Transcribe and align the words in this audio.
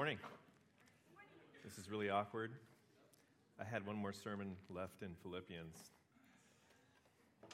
morning. 0.00 0.18
This 1.62 1.76
is 1.76 1.90
really 1.90 2.08
awkward. 2.08 2.52
I 3.60 3.64
had 3.64 3.86
one 3.86 3.96
more 3.96 4.14
sermon 4.14 4.56
left 4.70 5.02
in 5.02 5.10
Philippians, 5.22 5.76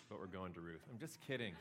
but 0.08 0.21
we're 0.21 0.29
going 0.29 0.53
to 0.53 0.61
Ruth. 0.61 0.82
I'm 0.88 0.96
just 1.01 1.21
kidding. 1.21 1.54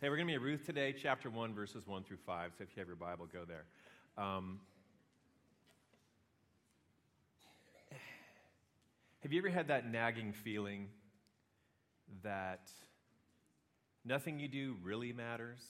hey, 0.00 0.08
we're 0.08 0.16
going 0.16 0.26
to 0.26 0.32
be 0.32 0.34
at 0.34 0.40
Ruth 0.40 0.66
today, 0.66 0.92
chapter 1.00 1.30
1, 1.30 1.54
verses 1.54 1.86
1 1.86 2.02
through 2.02 2.16
5. 2.26 2.50
So 2.58 2.64
if 2.64 2.70
you 2.74 2.80
have 2.80 2.88
your 2.88 2.96
Bible, 2.96 3.28
go 3.32 3.44
there. 3.46 3.66
Um, 4.16 4.58
have 9.22 9.32
you 9.32 9.38
ever 9.38 9.48
had 9.48 9.68
that 9.68 9.88
nagging 9.88 10.32
feeling 10.32 10.88
that 12.24 12.68
nothing 14.04 14.40
you 14.40 14.48
do 14.48 14.74
really 14.82 15.12
matters? 15.12 15.60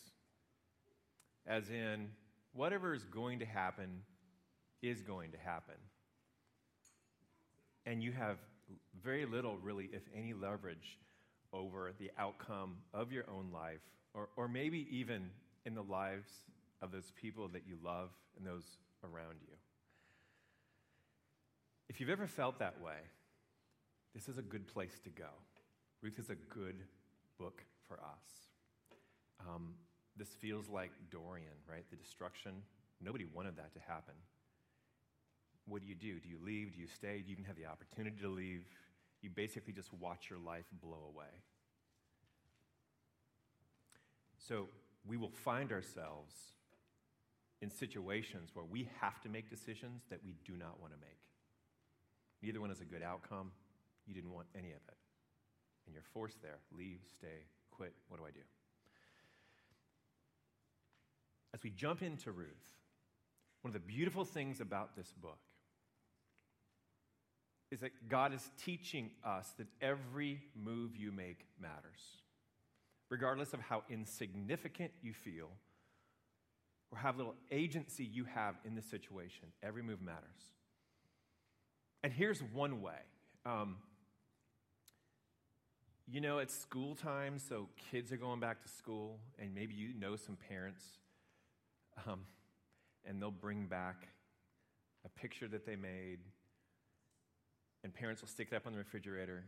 As 1.47 1.69
in, 1.69 2.09
whatever 2.53 2.95
is 2.95 3.05
going 3.05 3.39
to 3.41 3.45
happen 3.45 4.03
is 4.83 5.03
going 5.03 5.32
to 5.32 5.39
happen. 5.39 5.75
And 7.86 8.03
you 8.03 8.13
have 8.13 8.39
very 9.03 9.27
little, 9.27 9.57
really, 9.63 9.89
if 9.93 10.03
any, 10.14 10.35
leverage 10.35 10.99
over 11.53 11.93
the 11.99 12.11
outcome 12.19 12.77
of 12.93 13.13
your 13.13 13.25
own 13.31 13.50
life, 13.53 13.81
or, 14.14 14.29
or 14.36 14.49
maybe 14.49 14.86
even 14.91 15.31
in 15.64 15.75
the 15.75 15.82
lives 15.82 16.29
of 16.82 16.93
those 16.93 17.13
people 17.21 17.49
that 17.49 17.63
you 17.67 17.77
love 17.82 18.11
and 18.36 18.46
those 18.46 18.64
around 19.05 19.36
you. 19.41 19.55
If 21.89 22.00
you've 22.00 22.11
ever 22.11 22.27
felt 22.27 22.58
that 22.58 22.80
way, 22.83 22.99
this 24.14 24.29
is 24.29 24.39
a 24.39 24.43
good 24.43 24.67
place 24.67 24.99
to 25.05 25.11
go. 25.11 25.30
Ruth 26.03 26.19
is 26.19 26.30
a 26.30 26.35
good 26.35 26.77
book 27.39 27.63
for 27.86 27.94
us. 27.96 28.49
Um, 29.41 29.75
this 30.18 30.29
feels 30.40 30.68
like 30.68 30.90
Dorian, 31.11 31.57
right? 31.71 31.85
The 31.90 31.96
destruction. 31.96 32.53
Nobody 33.00 33.25
wanted 33.25 33.56
that 33.56 33.72
to 33.75 33.81
happen. 33.81 34.14
What 35.67 35.83
do 35.83 35.86
you 35.86 35.94
do? 35.94 36.19
Do 36.19 36.28
you 36.28 36.39
leave? 36.44 36.72
Do 36.75 36.81
you 36.81 36.89
stay? 36.89 37.20
Do 37.20 37.30
you 37.30 37.33
even 37.33 37.44
have 37.44 37.56
the 37.56 37.66
opportunity 37.66 38.16
to 38.22 38.28
leave? 38.28 38.64
You 39.22 39.30
basically 39.30 39.72
just 39.72 39.92
watch 39.94 40.30
your 40.30 40.39
life 40.39 40.64
blow 40.83 41.12
away. 41.14 41.42
So 44.48 44.69
we 45.06 45.16
will 45.16 45.30
find 45.44 45.72
ourselves 45.72 46.34
in 47.61 47.70
situations 47.70 48.50
where 48.55 48.64
we 48.64 48.89
have 49.00 49.20
to 49.22 49.28
make 49.28 49.50
decisions 49.50 50.02
that 50.11 50.20
we 50.24 50.34
do 50.44 50.56
not 50.56 50.80
want 50.80 50.92
to 50.92 50.98
make. 51.00 51.19
Neither 52.42 52.61
one 52.61 52.70
is 52.70 52.80
a 52.80 52.84
good 52.84 53.02
outcome. 53.02 53.50
You 54.06 54.14
didn't 54.14 54.33
want 54.33 54.46
any 54.56 54.70
of 54.70 54.80
it. 54.89 54.96
And 55.86 55.94
you're 55.94 56.05
forced 56.14 56.41
there. 56.41 56.58
Leave, 56.77 57.00
stay, 57.19 57.44
quit. 57.70 57.92
What 58.08 58.20
do 58.20 58.27
I 58.27 58.30
do? 58.30 58.41
As 61.59 61.64
we 61.64 61.70
jump 61.70 62.03
into 62.03 62.31
Ruth, 62.31 62.47
one 63.62 63.70
of 63.70 63.73
the 63.73 63.84
beautiful 63.84 64.25
things 64.25 64.61
about 64.61 64.95
this 64.95 65.12
book 65.20 65.41
is 67.73 67.81
that 67.81 68.09
God 68.09 68.33
is 68.33 68.48
teaching 68.64 69.11
us 69.25 69.53
that 69.59 69.67
every 69.83 70.41
move 70.55 70.95
you 70.95 71.11
make 71.11 71.47
matters. 71.61 72.23
Regardless 73.09 73.55
of 73.55 73.61
how 73.61 73.83
insignificant 73.91 74.92
you 75.03 75.12
feel 75.12 75.48
or 76.92 76.98
how 76.98 77.12
little 77.12 77.34
agency 77.51 78.05
you 78.05 78.25
have 78.27 78.55
in 78.64 78.77
the 78.77 78.83
situation, 78.83 79.48
every 79.61 79.83
move 79.83 80.01
matters. 80.01 80.23
And 82.05 82.12
here's 82.12 82.41
one 82.41 82.83
way. 82.83 83.01
Um, 83.45 83.79
you 86.06 86.20
know, 86.20 86.39
it's 86.39 86.56
school 86.56 86.95
time, 86.95 87.41
so 87.41 87.67
kids 87.91 88.12
are 88.12 88.17
going 88.17 88.39
back 88.39 88.62
to 88.62 88.69
school, 88.69 89.19
and 89.41 89.53
maybe 89.53 89.75
you 89.75 89.92
know 89.98 90.14
some 90.14 90.36
parents 90.48 90.84
um, 92.06 92.20
and 93.04 93.20
they'll 93.20 93.30
bring 93.30 93.66
back 93.66 94.08
a 95.04 95.08
picture 95.08 95.48
that 95.48 95.64
they 95.64 95.77
made, 95.77 96.18
and 97.82 97.94
parents 97.94 98.22
will 98.22 98.28
stick 98.28 98.48
it 98.52 98.56
up 98.56 98.66
on 98.66 98.72
the 98.72 98.78
refrigerator. 98.78 99.44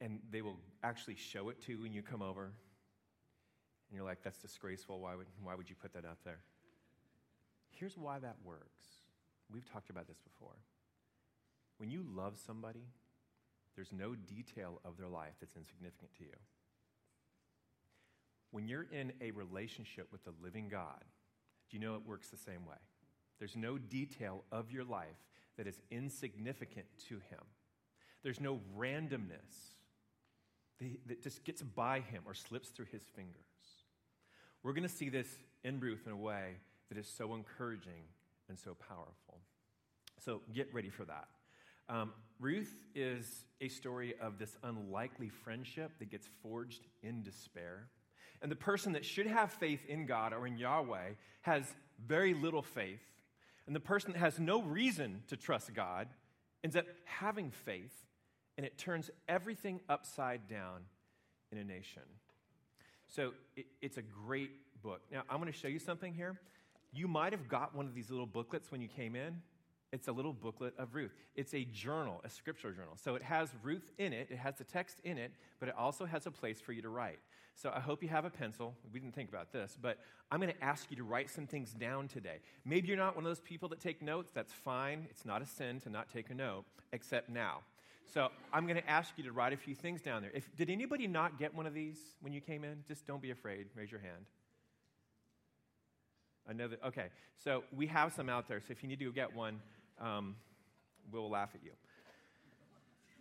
And 0.00 0.20
they 0.30 0.42
will 0.42 0.58
actually 0.82 1.16
show 1.16 1.48
it 1.48 1.60
to 1.62 1.72
you 1.72 1.82
when 1.82 1.92
you 1.92 2.02
come 2.02 2.22
over. 2.22 2.44
And 2.44 3.96
you're 3.96 4.04
like, 4.04 4.22
that's 4.24 4.38
disgraceful. 4.38 5.00
Why 5.00 5.14
would, 5.14 5.26
why 5.42 5.54
would 5.54 5.70
you 5.70 5.76
put 5.76 5.92
that 5.92 6.04
up 6.04 6.18
there? 6.24 6.40
Here's 7.70 7.96
why 7.96 8.18
that 8.18 8.36
works. 8.44 8.84
We've 9.52 9.70
talked 9.70 9.90
about 9.90 10.08
this 10.08 10.18
before. 10.18 10.56
When 11.78 11.90
you 11.90 12.04
love 12.08 12.38
somebody, 12.44 12.86
there's 13.76 13.92
no 13.92 14.14
detail 14.14 14.80
of 14.84 14.96
their 14.96 15.08
life 15.08 15.34
that's 15.40 15.56
insignificant 15.56 16.12
to 16.18 16.24
you. 16.24 16.36
When 18.52 18.68
you're 18.68 18.86
in 18.92 19.12
a 19.20 19.32
relationship 19.32 20.08
with 20.12 20.24
the 20.24 20.32
living 20.42 20.68
God, 20.68 21.02
do 21.68 21.76
you 21.76 21.82
know 21.82 21.96
it 21.96 22.06
works 22.06 22.28
the 22.28 22.36
same 22.36 22.64
way? 22.66 22.76
There's 23.38 23.56
no 23.56 23.78
detail 23.78 24.44
of 24.52 24.70
your 24.70 24.84
life 24.84 25.08
that 25.56 25.66
is 25.66 25.80
insignificant 25.90 26.86
to 27.08 27.14
Him. 27.14 27.40
There's 28.22 28.40
no 28.40 28.60
randomness 28.78 29.74
that 31.06 31.22
just 31.22 31.44
gets 31.44 31.62
by 31.62 32.00
Him 32.00 32.22
or 32.26 32.34
slips 32.34 32.68
through 32.68 32.86
His 32.92 33.02
fingers. 33.16 33.34
We're 34.62 34.74
going 34.74 34.88
to 34.88 34.88
see 34.88 35.08
this 35.08 35.26
in 35.64 35.80
Ruth 35.80 36.02
in 36.06 36.12
a 36.12 36.16
way 36.16 36.56
that 36.88 36.98
is 36.98 37.08
so 37.08 37.34
encouraging 37.34 38.04
and 38.48 38.58
so 38.58 38.76
powerful. 38.88 39.40
So 40.24 40.42
get 40.54 40.72
ready 40.72 40.90
for 40.90 41.04
that. 41.06 41.26
Um, 41.88 42.12
Ruth 42.38 42.72
is 42.94 43.44
a 43.60 43.68
story 43.68 44.14
of 44.20 44.38
this 44.38 44.56
unlikely 44.62 45.30
friendship 45.30 45.92
that 45.98 46.10
gets 46.10 46.28
forged 46.42 46.86
in 47.02 47.22
despair. 47.22 47.88
And 48.42 48.50
the 48.50 48.56
person 48.56 48.92
that 48.92 49.04
should 49.04 49.26
have 49.26 49.52
faith 49.52 49.86
in 49.86 50.04
God 50.04 50.32
or 50.32 50.46
in 50.46 50.58
Yahweh 50.58 51.12
has 51.42 51.64
very 52.04 52.34
little 52.34 52.62
faith. 52.62 53.00
And 53.66 53.76
the 53.76 53.80
person 53.80 54.12
that 54.12 54.18
has 54.18 54.40
no 54.40 54.60
reason 54.62 55.22
to 55.28 55.36
trust 55.36 55.72
God 55.72 56.08
ends 56.64 56.76
up 56.76 56.86
having 57.04 57.50
faith, 57.50 58.06
and 58.56 58.66
it 58.66 58.76
turns 58.76 59.10
everything 59.28 59.80
upside 59.88 60.48
down 60.48 60.80
in 61.52 61.58
a 61.58 61.64
nation. 61.64 62.02
So 63.06 63.32
it, 63.56 63.66
it's 63.80 63.96
a 63.98 64.02
great 64.02 64.50
book. 64.82 65.02
Now, 65.10 65.22
I'm 65.30 65.40
going 65.40 65.52
to 65.52 65.58
show 65.58 65.68
you 65.68 65.78
something 65.78 66.12
here. 66.12 66.40
You 66.92 67.06
might 67.08 67.32
have 67.32 67.48
got 67.48 67.74
one 67.74 67.86
of 67.86 67.94
these 67.94 68.10
little 68.10 68.26
booklets 68.26 68.70
when 68.72 68.80
you 68.80 68.88
came 68.88 69.14
in. 69.14 69.40
It's 69.92 70.08
a 70.08 70.12
little 70.12 70.32
booklet 70.32 70.72
of 70.78 70.94
Ruth. 70.94 71.12
It's 71.36 71.52
a 71.52 71.64
journal, 71.64 72.22
a 72.24 72.30
scripture 72.30 72.72
journal. 72.72 72.94
So 72.96 73.14
it 73.14 73.22
has 73.22 73.50
Ruth 73.62 73.90
in 73.98 74.12
it, 74.12 74.28
it 74.30 74.38
has 74.38 74.56
the 74.56 74.64
text 74.64 75.00
in 75.04 75.18
it, 75.18 75.32
but 75.60 75.68
it 75.68 75.74
also 75.76 76.06
has 76.06 76.26
a 76.26 76.30
place 76.30 76.60
for 76.60 76.72
you 76.72 76.80
to 76.82 76.88
write. 76.88 77.18
So 77.54 77.70
I 77.74 77.80
hope 77.80 78.02
you 78.02 78.08
have 78.08 78.24
a 78.24 78.30
pencil. 78.30 78.74
We 78.92 79.00
didn't 79.00 79.14
think 79.14 79.28
about 79.28 79.52
this, 79.52 79.76
but 79.80 79.98
I'm 80.30 80.40
going 80.40 80.52
to 80.52 80.64
ask 80.64 80.90
you 80.90 80.96
to 80.96 81.04
write 81.04 81.28
some 81.28 81.46
things 81.46 81.72
down 81.72 82.08
today. 82.08 82.38
Maybe 82.64 82.88
you're 82.88 82.96
not 82.96 83.14
one 83.14 83.26
of 83.26 83.30
those 83.30 83.40
people 83.40 83.68
that 83.68 83.80
take 83.80 84.00
notes. 84.00 84.30
That's 84.34 84.52
fine. 84.52 85.06
It's 85.10 85.26
not 85.26 85.42
a 85.42 85.46
sin 85.46 85.78
to 85.80 85.90
not 85.90 86.08
take 86.08 86.30
a 86.30 86.34
note, 86.34 86.64
except 86.92 87.28
now. 87.28 87.58
So 88.12 88.28
I'm 88.52 88.66
going 88.66 88.80
to 88.80 88.90
ask 88.90 89.12
you 89.18 89.24
to 89.24 89.32
write 89.32 89.52
a 89.52 89.56
few 89.58 89.74
things 89.74 90.00
down 90.00 90.22
there. 90.22 90.30
If, 90.34 90.54
did 90.56 90.70
anybody 90.70 91.06
not 91.06 91.38
get 91.38 91.54
one 91.54 91.66
of 91.66 91.74
these 91.74 91.98
when 92.20 92.32
you 92.32 92.40
came 92.40 92.64
in? 92.64 92.84
Just 92.88 93.06
don't 93.06 93.20
be 93.20 93.30
afraid. 93.30 93.66
Raise 93.74 93.90
your 93.90 94.00
hand. 94.00 94.24
That, 96.58 96.78
okay. 96.86 97.06
So 97.44 97.64
we 97.74 97.86
have 97.86 98.12
some 98.12 98.28
out 98.28 98.48
there. 98.48 98.60
So 98.60 98.72
if 98.72 98.82
you 98.82 98.88
need 98.88 98.98
to 98.98 99.04
go 99.06 99.12
get 99.12 99.34
one, 99.34 99.60
um, 100.00 100.36
we'll 101.10 101.30
laugh 101.30 101.50
at 101.54 101.62
you. 101.64 101.72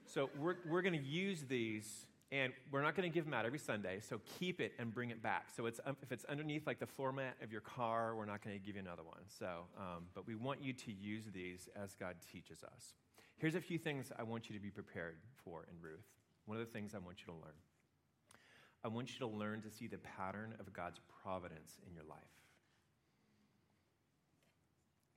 So 0.06 0.30
we're, 0.38 0.56
we're 0.68 0.82
going 0.82 1.00
to 1.00 1.08
use 1.08 1.44
these 1.48 2.06
and 2.32 2.54
we're 2.72 2.82
not 2.82 2.96
going 2.96 3.10
to 3.10 3.14
give 3.14 3.26
them 3.26 3.34
out 3.34 3.46
every 3.46 3.60
Sunday, 3.60 4.00
so 4.00 4.22
keep 4.40 4.62
it 4.62 4.72
and 4.80 4.94
bring 4.94 5.10
it 5.10 5.22
back. 5.22 5.48
So 5.56 5.66
it's, 5.66 5.82
um, 5.86 5.98
if 6.02 6.14
it's 6.14 6.24
underneath 6.26 6.66
like 6.66 6.80
the 6.80 6.86
floor 6.86 7.12
mat 7.12 7.36
of 7.44 7.52
your 7.52 7.60
car, 7.60 8.16
we're 8.16 8.26
not 8.26 8.42
going 8.42 8.58
to 8.58 8.66
give 8.66 8.76
you 8.76 8.82
another 8.82 9.04
one. 9.04 9.20
So, 9.38 9.66
um, 9.78 10.06
but 10.16 10.26
we 10.26 10.36
want 10.36 10.64
you 10.64 10.72
to 10.72 10.92
use 10.94 11.26
these 11.34 11.68
as 11.76 11.94
God 11.96 12.16
teaches 12.32 12.64
us. 12.64 12.94
Here's 13.38 13.56
a 13.56 13.62
few 13.62 13.78
things 13.78 14.14
I 14.18 14.24
want 14.24 14.50
you 14.50 14.56
to 14.56 14.62
be 14.62 14.70
prepared 14.70 15.18
for 15.44 15.66
in 15.70 15.82
Ruth. 15.82 16.08
One 16.46 16.58
of 16.58 16.66
the 16.66 16.72
things 16.72 16.96
I 16.96 17.00
want 17.00 17.20
you 17.20 17.34
to 17.34 17.40
learn. 17.40 17.60
I 18.84 18.88
want 18.88 19.12
you 19.14 19.20
to 19.20 19.28
learn 19.28 19.62
to 19.64 19.70
see 19.70 19.88
the 19.88 19.98
pattern 19.98 20.56
of 20.60 20.72
God's 20.72 21.00
providence 21.22 21.80
in 21.86 21.94
your 21.94 22.06
life. 22.10 22.41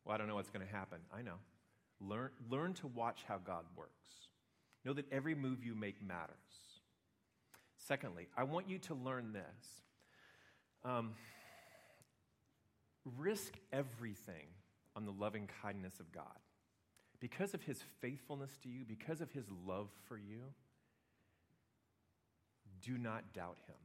Well, 0.04 0.14
I 0.14 0.18
don't 0.18 0.28
know 0.28 0.34
what's 0.34 0.50
going 0.50 0.66
to 0.66 0.72
happen. 0.72 0.98
I 1.12 1.22
know. 1.22 1.36
Learn, 2.00 2.30
learn 2.50 2.74
to 2.74 2.86
watch 2.88 3.24
how 3.26 3.38
God 3.38 3.64
works. 3.76 3.90
Know 4.84 4.92
that 4.92 5.10
every 5.10 5.34
move 5.34 5.64
you 5.64 5.74
make 5.74 6.02
matters. 6.02 6.34
Secondly, 7.78 8.28
I 8.36 8.44
want 8.44 8.68
you 8.68 8.78
to 8.80 8.94
learn 8.94 9.32
this. 9.32 9.82
Um, 10.84 11.12
risk 13.18 13.54
everything 13.72 14.46
on 14.96 15.04
the 15.06 15.12
loving 15.12 15.48
kindness 15.62 16.00
of 16.00 16.12
God. 16.12 16.24
Because 17.20 17.54
of 17.54 17.62
his 17.62 17.82
faithfulness 18.00 18.50
to 18.62 18.68
you, 18.68 18.84
because 18.86 19.20
of 19.20 19.30
his 19.32 19.44
love 19.66 19.88
for 20.08 20.18
you, 20.18 20.42
do 22.82 22.98
not 22.98 23.32
doubt 23.32 23.56
him. 23.66 23.76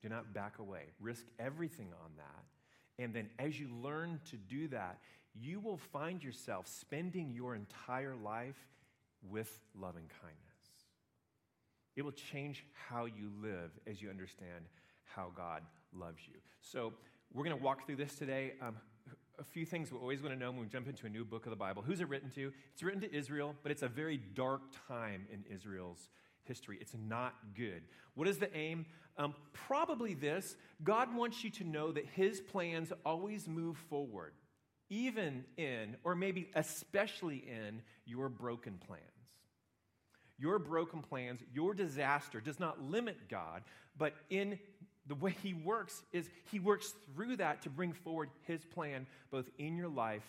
Do 0.00 0.08
not 0.08 0.32
back 0.32 0.58
away. 0.58 0.92
Risk 1.00 1.26
everything 1.38 1.88
on 2.02 2.10
that. 2.16 2.44
And 3.02 3.12
then, 3.12 3.28
as 3.38 3.58
you 3.58 3.68
learn 3.82 4.20
to 4.30 4.36
do 4.36 4.68
that, 4.68 4.98
you 5.34 5.60
will 5.60 5.76
find 5.76 6.22
yourself 6.22 6.66
spending 6.68 7.32
your 7.32 7.54
entire 7.54 8.14
life 8.14 8.68
with 9.28 9.60
loving 9.74 10.08
kindness. 10.20 10.38
It 11.96 12.02
will 12.02 12.12
change 12.12 12.64
how 12.88 13.06
you 13.06 13.30
live 13.42 13.70
as 13.86 14.00
you 14.00 14.08
understand 14.10 14.64
how 15.04 15.32
God 15.36 15.62
loves 15.92 16.20
you. 16.26 16.38
So, 16.60 16.92
We're 17.34 17.44
going 17.44 17.56
to 17.56 17.64
walk 17.64 17.86
through 17.86 17.96
this 17.96 18.14
today. 18.14 18.52
Um, 18.60 18.76
a 19.38 19.44
few 19.44 19.64
things 19.64 19.90
we 19.90 19.98
always 19.98 20.22
want 20.22 20.34
to 20.34 20.38
know 20.38 20.50
when 20.50 20.60
we 20.60 20.66
jump 20.66 20.86
into 20.86 21.06
a 21.06 21.08
new 21.08 21.24
book 21.24 21.46
of 21.46 21.50
the 21.50 21.56
Bible. 21.56 21.82
Who's 21.82 22.00
it 22.00 22.08
written 22.08 22.30
to? 22.32 22.52
It's 22.72 22.82
written 22.82 23.00
to 23.00 23.12
Israel, 23.14 23.54
but 23.62 23.72
it's 23.72 23.82
a 23.82 23.88
very 23.88 24.18
dark 24.34 24.60
time 24.86 25.26
in 25.32 25.42
Israel's 25.50 26.10
history. 26.44 26.78
It's 26.80 26.94
not 27.08 27.34
good. 27.56 27.82
What 28.14 28.28
is 28.28 28.38
the 28.38 28.54
aim? 28.54 28.84
Um, 29.16 29.34
probably 29.52 30.14
this 30.14 30.56
God 30.82 31.14
wants 31.14 31.44
you 31.44 31.50
to 31.50 31.64
know 31.64 31.92
that 31.92 32.06
His 32.06 32.40
plans 32.40 32.92
always 33.04 33.46
move 33.46 33.76
forward, 33.88 34.32
even 34.88 35.44
in, 35.56 35.96
or 36.04 36.14
maybe 36.14 36.50
especially 36.54 37.36
in, 37.36 37.82
your 38.04 38.28
broken 38.28 38.78
plans. 38.86 39.02
Your 40.38 40.58
broken 40.58 41.02
plans, 41.02 41.40
your 41.52 41.72
disaster 41.74 42.40
does 42.40 42.58
not 42.58 42.82
limit 42.82 43.28
God, 43.28 43.62
but 43.96 44.14
in 44.28 44.58
the 45.06 45.14
way 45.14 45.36
He 45.42 45.54
works 45.54 46.02
is 46.12 46.28
He 46.50 46.58
works 46.58 46.94
through 47.14 47.36
that 47.36 47.62
to 47.62 47.70
bring 47.70 47.92
forward 47.92 48.30
His 48.46 48.64
plan 48.64 49.06
both 49.30 49.48
in 49.58 49.76
your 49.76 49.88
life 49.88 50.24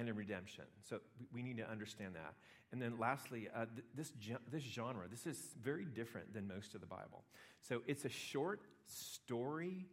and 0.00 0.08
in 0.08 0.16
redemption. 0.16 0.64
So 0.88 0.98
we 1.32 1.42
need 1.42 1.58
to 1.58 1.70
understand 1.70 2.14
that. 2.14 2.34
And 2.72 2.80
then 2.80 2.98
lastly, 2.98 3.48
uh, 3.54 3.66
th- 3.66 3.86
this, 3.94 4.12
this 4.50 4.62
genre, 4.62 5.06
this 5.10 5.26
is 5.26 5.54
very 5.62 5.84
different 5.84 6.32
than 6.32 6.48
most 6.48 6.74
of 6.74 6.80
the 6.80 6.86
Bible. 6.86 7.24
So 7.60 7.82
it's 7.86 8.06
a 8.06 8.08
short 8.08 8.62
story, 8.86 9.86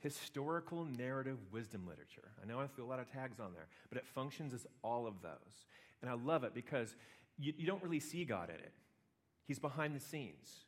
historical 0.00 0.84
narrative 0.84 1.38
wisdom 1.52 1.86
literature. 1.86 2.32
I 2.42 2.46
know 2.46 2.58
I 2.60 2.66
threw 2.66 2.84
a 2.84 2.88
lot 2.88 2.98
of 2.98 3.10
tags 3.12 3.38
on 3.38 3.52
there, 3.54 3.68
but 3.88 3.98
it 3.98 4.06
functions 4.06 4.52
as 4.52 4.66
all 4.82 5.06
of 5.06 5.22
those. 5.22 5.66
And 6.02 6.10
I 6.10 6.14
love 6.14 6.42
it 6.42 6.52
because 6.52 6.96
you, 7.38 7.52
you 7.56 7.66
don't 7.66 7.82
really 7.82 8.00
see 8.00 8.24
God 8.24 8.50
in 8.50 8.56
it. 8.56 8.72
He's 9.46 9.60
behind 9.60 9.94
the 9.94 10.00
scenes, 10.00 10.64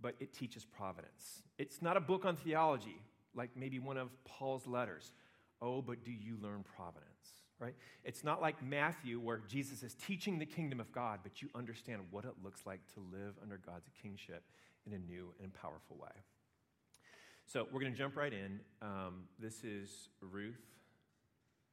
but 0.00 0.14
it 0.20 0.32
teaches 0.32 0.64
providence. 0.64 1.42
It's 1.58 1.82
not 1.82 1.96
a 1.96 2.00
book 2.00 2.24
on 2.24 2.36
theology 2.36 3.02
like 3.34 3.50
maybe 3.56 3.78
one 3.78 3.96
of 3.96 4.10
Paul's 4.24 4.66
letters. 4.66 5.12
Oh, 5.60 5.82
but 5.82 6.04
do 6.04 6.12
you 6.12 6.36
learn 6.40 6.64
providence? 6.76 7.17
Right? 7.60 7.74
It's 8.04 8.22
not 8.22 8.40
like 8.40 8.62
Matthew 8.62 9.18
where 9.18 9.40
Jesus 9.48 9.82
is 9.82 9.94
teaching 9.94 10.38
the 10.38 10.46
kingdom 10.46 10.78
of 10.78 10.92
God, 10.92 11.20
but 11.24 11.42
you 11.42 11.48
understand 11.56 12.02
what 12.10 12.24
it 12.24 12.34
looks 12.42 12.64
like 12.64 12.80
to 12.94 13.00
live 13.12 13.34
under 13.42 13.58
God's 13.58 13.88
kingship 14.00 14.44
in 14.86 14.92
a 14.92 14.98
new 14.98 15.32
and 15.42 15.52
powerful 15.52 15.96
way. 16.00 16.22
So 17.46 17.66
we're 17.72 17.80
going 17.80 17.92
to 17.92 17.98
jump 17.98 18.16
right 18.16 18.32
in. 18.32 18.60
Um, 18.82 19.24
this 19.38 19.64
is 19.64 20.10
Ruth 20.20 20.60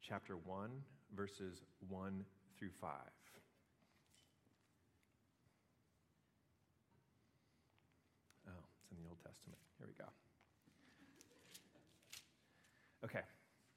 chapter 0.02 0.38
1, 0.38 0.70
verses 1.16 1.62
1 1.90 2.24
through 2.58 2.70
5. 2.80 2.92
Oh, 8.48 8.52
it's 8.82 8.92
in 8.92 8.98
the 9.04 9.10
Old 9.10 9.20
Testament. 9.26 9.60
Here 9.78 9.88
we 9.88 9.94
go. 9.94 10.10
Okay, 13.04 13.26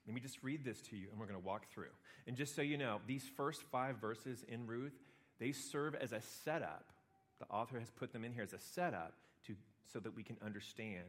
let 0.08 0.14
me 0.14 0.20
just 0.20 0.43
read 0.43 0.64
this 0.64 0.81
to 0.81 0.96
you 0.96 1.06
and 1.10 1.20
we're 1.20 1.26
going 1.26 1.40
to 1.40 1.46
walk 1.46 1.70
through. 1.72 1.93
And 2.26 2.37
just 2.37 2.56
so 2.56 2.62
you 2.62 2.76
know, 2.76 3.00
these 3.06 3.25
first 3.37 3.62
five 3.70 3.99
verses 3.99 4.44
in 4.49 4.66
Ruth, 4.66 4.99
they 5.38 5.52
serve 5.52 5.94
as 5.94 6.12
a 6.12 6.20
setup. 6.20 6.87
The 7.38 7.46
author 7.46 7.78
has 7.78 7.90
put 7.90 8.12
them 8.12 8.25
in 8.25 8.32
here 8.32 8.43
as 8.43 8.52
a 8.52 8.58
setup 8.58 9.12
to, 9.46 9.55
so 9.93 10.00
that 10.00 10.16
we 10.16 10.22
can 10.22 10.37
understand 10.44 11.05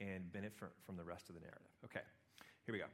and 0.00 0.32
benefit 0.32 0.70
from 0.84 0.96
the 0.96 1.04
rest 1.04 1.28
of 1.28 1.34
the 1.34 1.40
narrative. 1.40 1.68
Okay, 1.84 2.00
here 2.66 2.72
we 2.72 2.78
go. 2.78 2.86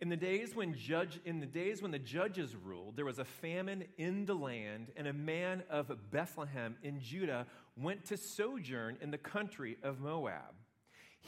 In 0.00 0.10
the 0.10 0.16
days 0.16 0.54
when 0.54 0.74
judge 0.74 1.18
in 1.24 1.40
the 1.40 1.46
days 1.46 1.82
when 1.82 1.90
the 1.90 1.98
judges 1.98 2.54
ruled, 2.54 2.94
there 2.94 3.04
was 3.04 3.18
a 3.18 3.24
famine 3.24 3.84
in 3.96 4.26
the 4.26 4.34
land, 4.34 4.88
and 4.96 5.08
a 5.08 5.12
man 5.12 5.64
of 5.70 5.90
Bethlehem 6.12 6.76
in 6.84 7.00
Judah 7.00 7.46
went 7.76 8.04
to 8.06 8.16
sojourn 8.16 8.96
in 9.00 9.10
the 9.10 9.18
country 9.18 9.76
of 9.82 10.00
Moab 10.00 10.54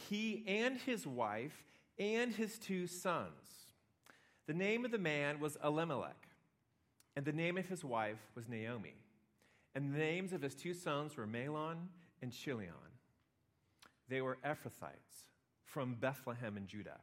he 0.08 0.44
and 0.46 0.78
his 0.78 1.06
wife 1.06 1.64
and 1.98 2.32
his 2.32 2.58
two 2.58 2.86
sons. 2.86 3.59
The 4.50 4.56
name 4.56 4.84
of 4.84 4.90
the 4.90 4.98
man 4.98 5.38
was 5.38 5.56
Elimelech, 5.62 6.26
and 7.14 7.24
the 7.24 7.32
name 7.32 7.56
of 7.56 7.68
his 7.68 7.84
wife 7.84 8.18
was 8.34 8.48
Naomi. 8.48 8.96
And 9.76 9.94
the 9.94 9.98
names 9.98 10.32
of 10.32 10.42
his 10.42 10.56
two 10.56 10.74
sons 10.74 11.16
were 11.16 11.24
Mahlon 11.24 11.76
and 12.20 12.32
Chilion. 12.32 12.72
They 14.08 14.20
were 14.20 14.38
Ephrathites 14.44 15.28
from 15.62 15.94
Bethlehem 15.94 16.56
in 16.56 16.66
Judah. 16.66 16.98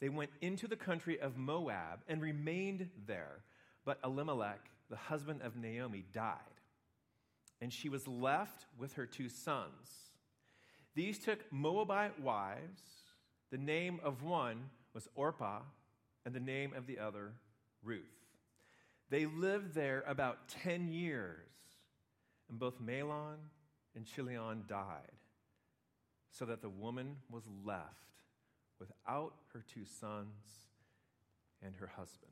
They 0.00 0.08
went 0.08 0.32
into 0.40 0.66
the 0.66 0.74
country 0.74 1.20
of 1.20 1.36
Moab 1.36 2.00
and 2.08 2.20
remained 2.20 2.90
there, 3.06 3.44
but 3.84 4.00
Elimelech, 4.02 4.70
the 4.88 4.96
husband 4.96 5.42
of 5.42 5.54
Naomi, 5.54 6.04
died, 6.12 6.34
and 7.60 7.72
she 7.72 7.88
was 7.88 8.08
left 8.08 8.66
with 8.76 8.94
her 8.94 9.06
two 9.06 9.28
sons. 9.28 10.10
These 10.96 11.20
took 11.20 11.44
Moabite 11.52 12.18
wives. 12.18 12.82
The 13.52 13.58
name 13.58 14.00
of 14.02 14.24
one 14.24 14.70
was 14.92 15.08
Orpah, 15.14 15.60
and 16.24 16.34
the 16.34 16.40
name 16.40 16.72
of 16.76 16.86
the 16.86 16.98
other, 16.98 17.32
Ruth. 17.82 18.04
They 19.10 19.26
lived 19.26 19.74
there 19.74 20.04
about 20.06 20.48
10 20.62 20.88
years, 20.88 21.48
and 22.48 22.58
both 22.58 22.80
Mahlon 22.80 23.36
and 23.96 24.06
Chilion 24.06 24.64
died, 24.68 25.16
so 26.30 26.44
that 26.44 26.62
the 26.62 26.68
woman 26.68 27.16
was 27.30 27.44
left 27.64 27.86
without 28.78 29.34
her 29.52 29.64
two 29.74 29.84
sons 29.84 30.68
and 31.62 31.74
her 31.76 31.88
husband. 31.88 32.30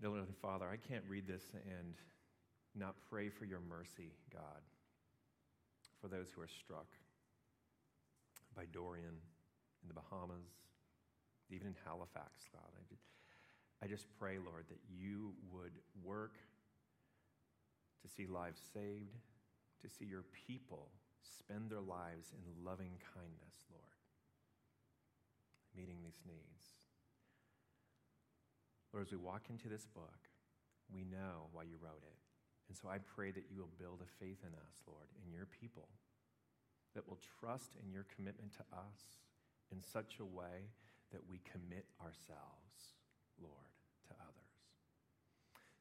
Dear 0.00 0.24
Father, 0.40 0.66
I 0.68 0.76
can't 0.76 1.04
read 1.08 1.26
this 1.26 1.42
and 1.54 1.94
not 2.74 2.94
pray 3.10 3.28
for 3.28 3.44
your 3.44 3.60
mercy, 3.68 4.12
God 4.32 4.62
for 6.00 6.08
those 6.08 6.28
who 6.34 6.42
are 6.42 6.48
struck 6.48 6.86
by 8.56 8.64
Dorian 8.72 9.18
in 9.82 9.88
the 9.88 9.94
Bahamas, 9.94 10.46
even 11.50 11.68
in 11.68 11.76
Halifax, 11.84 12.44
God. 12.52 12.70
I 12.76 12.84
just, 12.88 13.08
I 13.82 13.86
just 13.86 14.06
pray, 14.18 14.38
Lord, 14.38 14.66
that 14.68 14.80
you 14.88 15.34
would 15.52 15.72
work 16.02 16.36
to 18.02 18.08
see 18.08 18.26
lives 18.26 18.60
saved, 18.72 19.24
to 19.82 19.88
see 19.88 20.04
your 20.04 20.24
people 20.46 20.90
spend 21.20 21.70
their 21.70 21.80
lives 21.80 22.32
in 22.32 22.64
loving 22.64 22.98
kindness, 23.14 23.56
Lord, 23.70 23.98
meeting 25.76 25.98
these 26.02 26.20
needs. 26.26 26.64
Lord, 28.92 29.06
as 29.06 29.12
we 29.12 29.18
walk 29.18 29.50
into 29.50 29.68
this 29.68 29.86
book, 29.86 30.28
we 30.92 31.04
know 31.04 31.48
why 31.52 31.64
you 31.64 31.76
wrote 31.80 32.02
it. 32.02 32.18
And 32.68 32.76
so 32.76 32.88
I 32.88 32.98
pray 32.98 33.30
that 33.30 33.48
you 33.50 33.60
will 33.60 33.78
build 33.78 34.00
a 34.00 34.24
faith 34.24 34.40
in 34.44 34.52
us, 34.52 34.76
Lord, 34.86 35.08
in 35.24 35.32
your 35.32 35.46
people, 35.46 35.88
that 36.94 37.08
will 37.08 37.18
trust 37.40 37.76
in 37.82 37.92
your 37.92 38.06
commitment 38.16 38.52
to 38.56 38.64
us 38.72 39.20
in 39.72 39.80
such 39.80 40.20
a 40.20 40.24
way 40.24 40.72
that 41.12 41.24
we 41.28 41.40
commit 41.48 41.88
ourselves, 42.00 42.96
Lord, 43.40 43.72
to 44.08 44.12
others. 44.20 44.54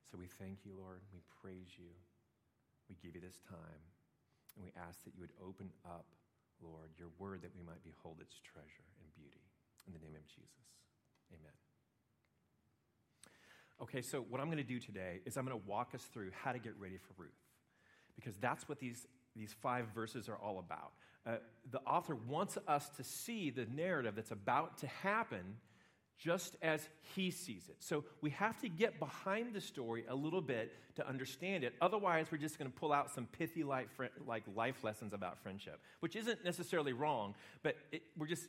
So 0.08 0.18
we 0.18 0.32
thank 0.40 0.64
you, 0.64 0.72
Lord. 0.72 1.04
We 1.12 1.20
praise 1.44 1.76
you. 1.76 1.92
We 2.88 2.96
give 3.04 3.16
you 3.16 3.22
this 3.22 3.44
time. 3.44 3.84
And 4.56 4.64
we 4.64 4.72
ask 4.80 5.04
that 5.04 5.14
you 5.14 5.22
would 5.22 5.36
open 5.44 5.70
up, 5.86 6.08
Lord, 6.64 6.90
your 6.98 7.12
word 7.20 7.44
that 7.44 7.52
we 7.54 7.62
might 7.62 7.84
behold 7.84 8.18
its 8.24 8.40
treasure 8.40 8.88
and 9.04 9.08
beauty. 9.14 9.44
In 9.86 9.94
the 9.94 10.00
name 10.00 10.16
of 10.16 10.26
Jesus. 10.28 10.66
Amen. 11.32 11.54
Okay, 13.80 14.02
so 14.02 14.26
what 14.30 14.42
I'm 14.42 14.48
going 14.48 14.58
to 14.58 14.64
do 14.64 14.80
today 14.80 15.20
is 15.26 15.38
I'm 15.38 15.46
going 15.46 15.60
to 15.60 15.68
walk 15.68 15.94
us 15.94 16.02
through 16.12 16.32
how 16.34 16.52
to 16.52 16.60
get 16.60 16.74
ready 16.80 16.98
for 16.98 17.14
Ruth, 17.22 17.38
because 18.16 18.36
that's 18.38 18.68
what 18.68 18.80
these, 18.80 19.06
these 19.36 19.54
five 19.62 19.86
verses 19.94 20.28
are 20.28 20.38
all 20.38 20.58
about. 20.58 20.94
Uh, 21.26 21.38
the 21.72 21.80
author 21.82 22.16
wants 22.16 22.58
us 22.68 22.90
to 22.90 23.04
see 23.04 23.50
the 23.50 23.66
narrative 23.66 24.16
that's 24.16 24.32
about 24.32 24.78
to 24.80 24.88
happen 24.88 25.58
just 26.18 26.56
as 26.62 26.88
he 27.16 27.30
sees 27.30 27.68
it. 27.70 27.76
So 27.80 28.04
we 28.22 28.32
have 28.32 28.60
to 28.62 28.70
get 28.70 28.98
behind 29.00 29.54
the 29.54 29.62
story 29.62 30.06
a 30.10 30.16
little 30.16 30.42
bit 30.42 30.74
to 30.96 31.08
understand 31.08 31.64
it. 31.64 31.76
Otherwise, 31.80 32.28
we're 32.32 32.40
just 32.40 32.58
going 32.58 32.72
to 32.72 32.76
pull 32.76 32.92
out 32.92 33.12
some 33.12 33.28
pithy 33.28 33.64
like, 33.64 33.90
life 34.56 34.84
lessons 34.84 35.14
about 35.14 35.38
friendship, 35.44 35.80
which 36.00 36.16
isn't 36.16 36.44
necessarily 36.44 36.94
wrong, 36.94 37.36
but 37.62 37.76
it, 37.92 38.02
we're 38.18 38.28
just 38.28 38.48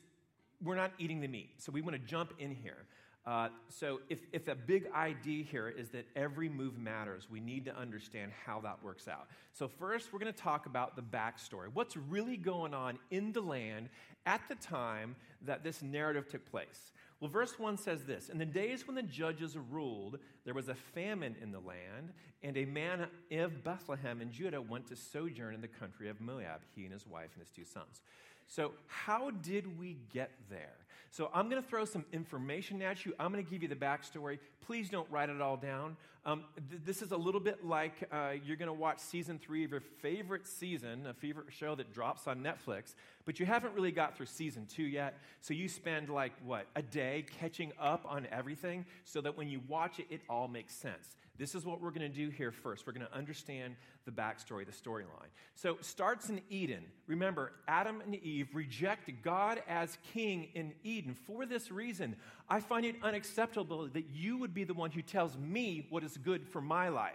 we're 0.63 0.77
not 0.77 0.91
eating 0.99 1.21
the 1.21 1.29
meat. 1.29 1.51
So 1.59 1.71
we 1.71 1.83
want 1.83 1.95
to 1.95 2.03
jump 2.03 2.33
in 2.39 2.53
here. 2.53 2.87
Uh, 3.28 3.50
so, 3.68 4.00
if, 4.08 4.20
if 4.32 4.49
a 4.49 4.54
big 4.54 4.87
idea 4.94 5.44
here 5.44 5.68
is 5.68 5.90
that 5.90 6.06
every 6.16 6.49
move 6.49 6.78
matters, 6.78 7.28
we 7.30 7.40
need 7.40 7.62
to 7.66 7.76
understand 7.76 8.32
how 8.47 8.58
that 8.58 8.82
works 8.82 9.06
out. 9.06 9.26
So, 9.52 9.68
first, 9.68 10.14
we're 10.14 10.18
going 10.18 10.32
to 10.32 10.42
talk 10.42 10.64
about 10.64 10.97
the 10.97 11.02
backstory. 11.02 11.66
What's 11.75 11.94
really 11.94 12.38
going 12.38 12.73
on 12.73 12.99
in 13.11 13.35
the 13.35 13.42
land 13.42 13.90
at 14.25 14.40
the 14.49 14.54
time 14.54 15.14
that 15.42 15.62
this 15.62 15.82
narrative 15.82 16.30
took 16.30 16.50
place? 16.50 16.90
Well, 17.20 17.30
verse 17.30 17.58
1 17.58 17.76
says 17.76 18.04
this 18.04 18.30
In 18.30 18.38
the 18.38 18.47
days 18.47 18.87
when 18.87 18.97
the 18.97 19.02
judges 19.02 19.58
ruled, 19.70 20.20
there 20.47 20.54
was 20.54 20.70
a 20.70 20.75
famine 20.75 21.37
in 21.42 21.52
the 21.52 21.61
land, 21.61 22.14
and 22.42 22.56
a 22.56 22.64
man 22.64 23.08
of 23.30 23.62
Bethlehem 23.62 24.23
in 24.23 24.32
Judah 24.32 24.62
went 24.62 24.87
to 24.87 24.97
sojourn 24.97 25.54
in 25.54 25.61
the 25.61 25.68
country 25.68 26.08
of 26.08 26.18
Moab, 26.18 26.62
he 26.75 26.85
and 26.85 26.94
his 26.94 27.06
wife 27.06 27.28
and 27.35 27.42
his 27.42 27.50
two 27.50 27.66
sons. 27.66 28.00
So, 28.47 28.73
how 28.87 29.32
did 29.42 29.78
we 29.78 29.99
get 30.14 30.30
there? 30.49 30.76
So, 31.11 31.31
I'm 31.35 31.49
going 31.49 31.62
to 31.62 31.69
throw 31.69 31.85
some 31.85 32.05
information 32.12 32.83
at 32.83 33.05
you. 33.07 33.15
I'm 33.19 33.33
going 33.33 33.45
to 33.45 33.50
give 33.50 33.62
you 33.62 33.69
the 33.69 33.77
backstory. 33.77 34.38
Please 34.67 34.91
don't 34.91 35.11
write 35.11 35.31
it 35.31 35.41
all 35.41 35.57
down. 35.57 35.97
Um, 36.27 36.45
th- 36.69 36.83
this 36.85 37.00
is 37.00 37.12
a 37.12 37.17
little 37.17 37.41
bit 37.41 37.65
like 37.65 37.95
uh, 38.12 38.33
you're 38.45 38.57
going 38.57 38.69
to 38.69 38.73
watch 38.75 38.99
season 38.99 39.38
three 39.38 39.65
of 39.65 39.71
your 39.71 39.81
favorite 39.81 40.47
season, 40.47 41.07
a 41.07 41.15
favorite 41.15 41.47
show 41.50 41.75
that 41.75 41.95
drops 41.95 42.27
on 42.27 42.41
Netflix, 42.41 42.95
but 43.25 43.41
you 43.41 43.47
haven't 43.47 43.75
really 43.75 43.93
got 43.93 44.15
through 44.15 44.27
season 44.27 44.67
two 44.67 44.83
yet. 44.83 45.19
So 45.41 45.55
you 45.55 45.69
spend 45.69 46.11
like, 46.11 46.33
what, 46.45 46.67
a 46.77 46.83
day 46.83 47.25
catching 47.41 47.73
up 47.81 48.05
on 48.07 48.27
everything 48.31 48.85
so 49.05 49.23
that 49.23 49.38
when 49.38 49.49
you 49.49 49.62
watch 49.69 50.00
it, 50.00 50.07
it 50.11 50.21
all 50.29 50.49
makes 50.49 50.75
sense. 50.75 51.17
This 51.38 51.54
is 51.54 51.64
what 51.64 51.80
we're 51.80 51.92
going 51.92 52.00
to 52.00 52.09
do 52.09 52.30
here 52.30 52.50
first. 52.50 52.85
We're 52.85 52.92
going 52.92 53.07
to 53.07 53.16
understand 53.16 53.76
the 54.04 54.11
backstory, 54.11 54.66
the 54.66 54.73
storyline. 54.73 55.30
So 55.54 55.78
starts 55.80 56.28
in 56.28 56.40
Eden. 56.50 56.85
Remember, 57.07 57.52
Adam 57.68 58.00
and 58.00 58.16
Eve 58.16 58.49
reject 58.54 59.09
God 59.23 59.62
as 59.68 59.97
king 60.12 60.49
in 60.54 60.75
Eden. 60.83 61.14
For 61.14 61.47
this 61.47 61.71
reason, 61.71 62.16
I 62.49 62.59
find 62.59 62.85
it 62.85 62.97
unacceptable 63.04 63.87
that 63.88 64.07
you 64.12 64.37
would 64.38 64.52
be 64.52 64.64
the 64.64 64.75
one 64.75 64.90
who 64.90 65.00
tells 65.00 65.38
me 65.38 65.87
what 65.90 66.02
is 66.02 66.16
good 66.16 66.45
for 66.49 66.61
my 66.61 66.88
life. 66.88 67.14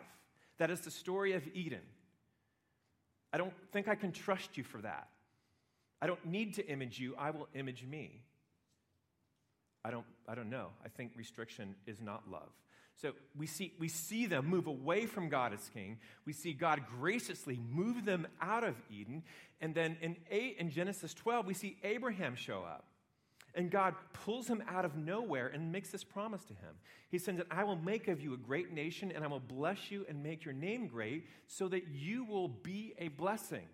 That 0.57 0.71
is 0.71 0.81
the 0.81 0.91
story 0.91 1.33
of 1.33 1.43
Eden. 1.53 1.81
I 3.33 3.37
don't 3.37 3.53
think 3.73 3.89
I 3.89 3.95
can 3.95 4.13
trust 4.13 4.57
you 4.57 4.63
for 4.63 4.77
that. 4.81 5.09
I 6.01 6.07
don't 6.07 6.25
need 6.25 6.53
to 6.55 6.67
image 6.67 6.99
you, 6.99 7.15
I 7.17 7.31
will 7.31 7.47
image 7.53 7.83
me. 7.83 8.21
I 9.85 9.91
don't, 9.91 10.05
I 10.29 10.35
don't 10.35 10.49
know. 10.49 10.67
I 10.85 10.87
think 10.87 11.11
restriction 11.17 11.75
is 11.85 11.99
not 11.99 12.23
love. 12.31 12.49
So 13.01 13.13
we 13.35 13.47
see, 13.47 13.73
we 13.79 13.87
see 13.87 14.27
them 14.27 14.45
move 14.47 14.67
away 14.67 15.05
from 15.05 15.29
God 15.29 15.53
as 15.53 15.69
king. 15.73 15.97
We 16.25 16.33
see 16.33 16.53
God 16.53 16.81
graciously 16.99 17.59
move 17.71 18.05
them 18.05 18.27
out 18.41 18.63
of 18.63 18.75
Eden. 18.89 19.23
And 19.59 19.73
then 19.73 19.97
in, 20.01 20.17
eight, 20.29 20.57
in 20.59 20.69
Genesis 20.69 21.13
12, 21.13 21.45
we 21.45 21.53
see 21.53 21.77
Abraham 21.83 22.35
show 22.35 22.59
up. 22.59 22.85
And 23.55 23.69
God 23.69 23.93
pulls 24.13 24.47
him 24.47 24.63
out 24.67 24.83
of 24.83 24.95
nowhere 24.95 25.47
and 25.47 25.71
makes 25.71 25.91
this 25.91 26.03
promise 26.03 26.43
to 26.45 26.53
him. 26.53 26.73
He 27.09 27.19
says 27.19 27.37
that 27.37 27.47
I 27.51 27.63
will 27.63 27.75
make 27.75 28.07
of 28.07 28.19
you 28.19 28.33
a 28.33 28.37
great 28.37 28.73
nation, 28.73 29.11
and 29.13 29.23
I 29.23 29.27
will 29.27 29.39
bless 29.39 29.91
you 29.91 30.05
and 30.09 30.23
make 30.23 30.43
your 30.43 30.55
name 30.55 30.87
great, 30.87 31.27
so 31.47 31.67
that 31.67 31.87
you 31.93 32.25
will 32.25 32.47
be 32.47 32.93
a 32.97 33.09
blessing. 33.09 33.67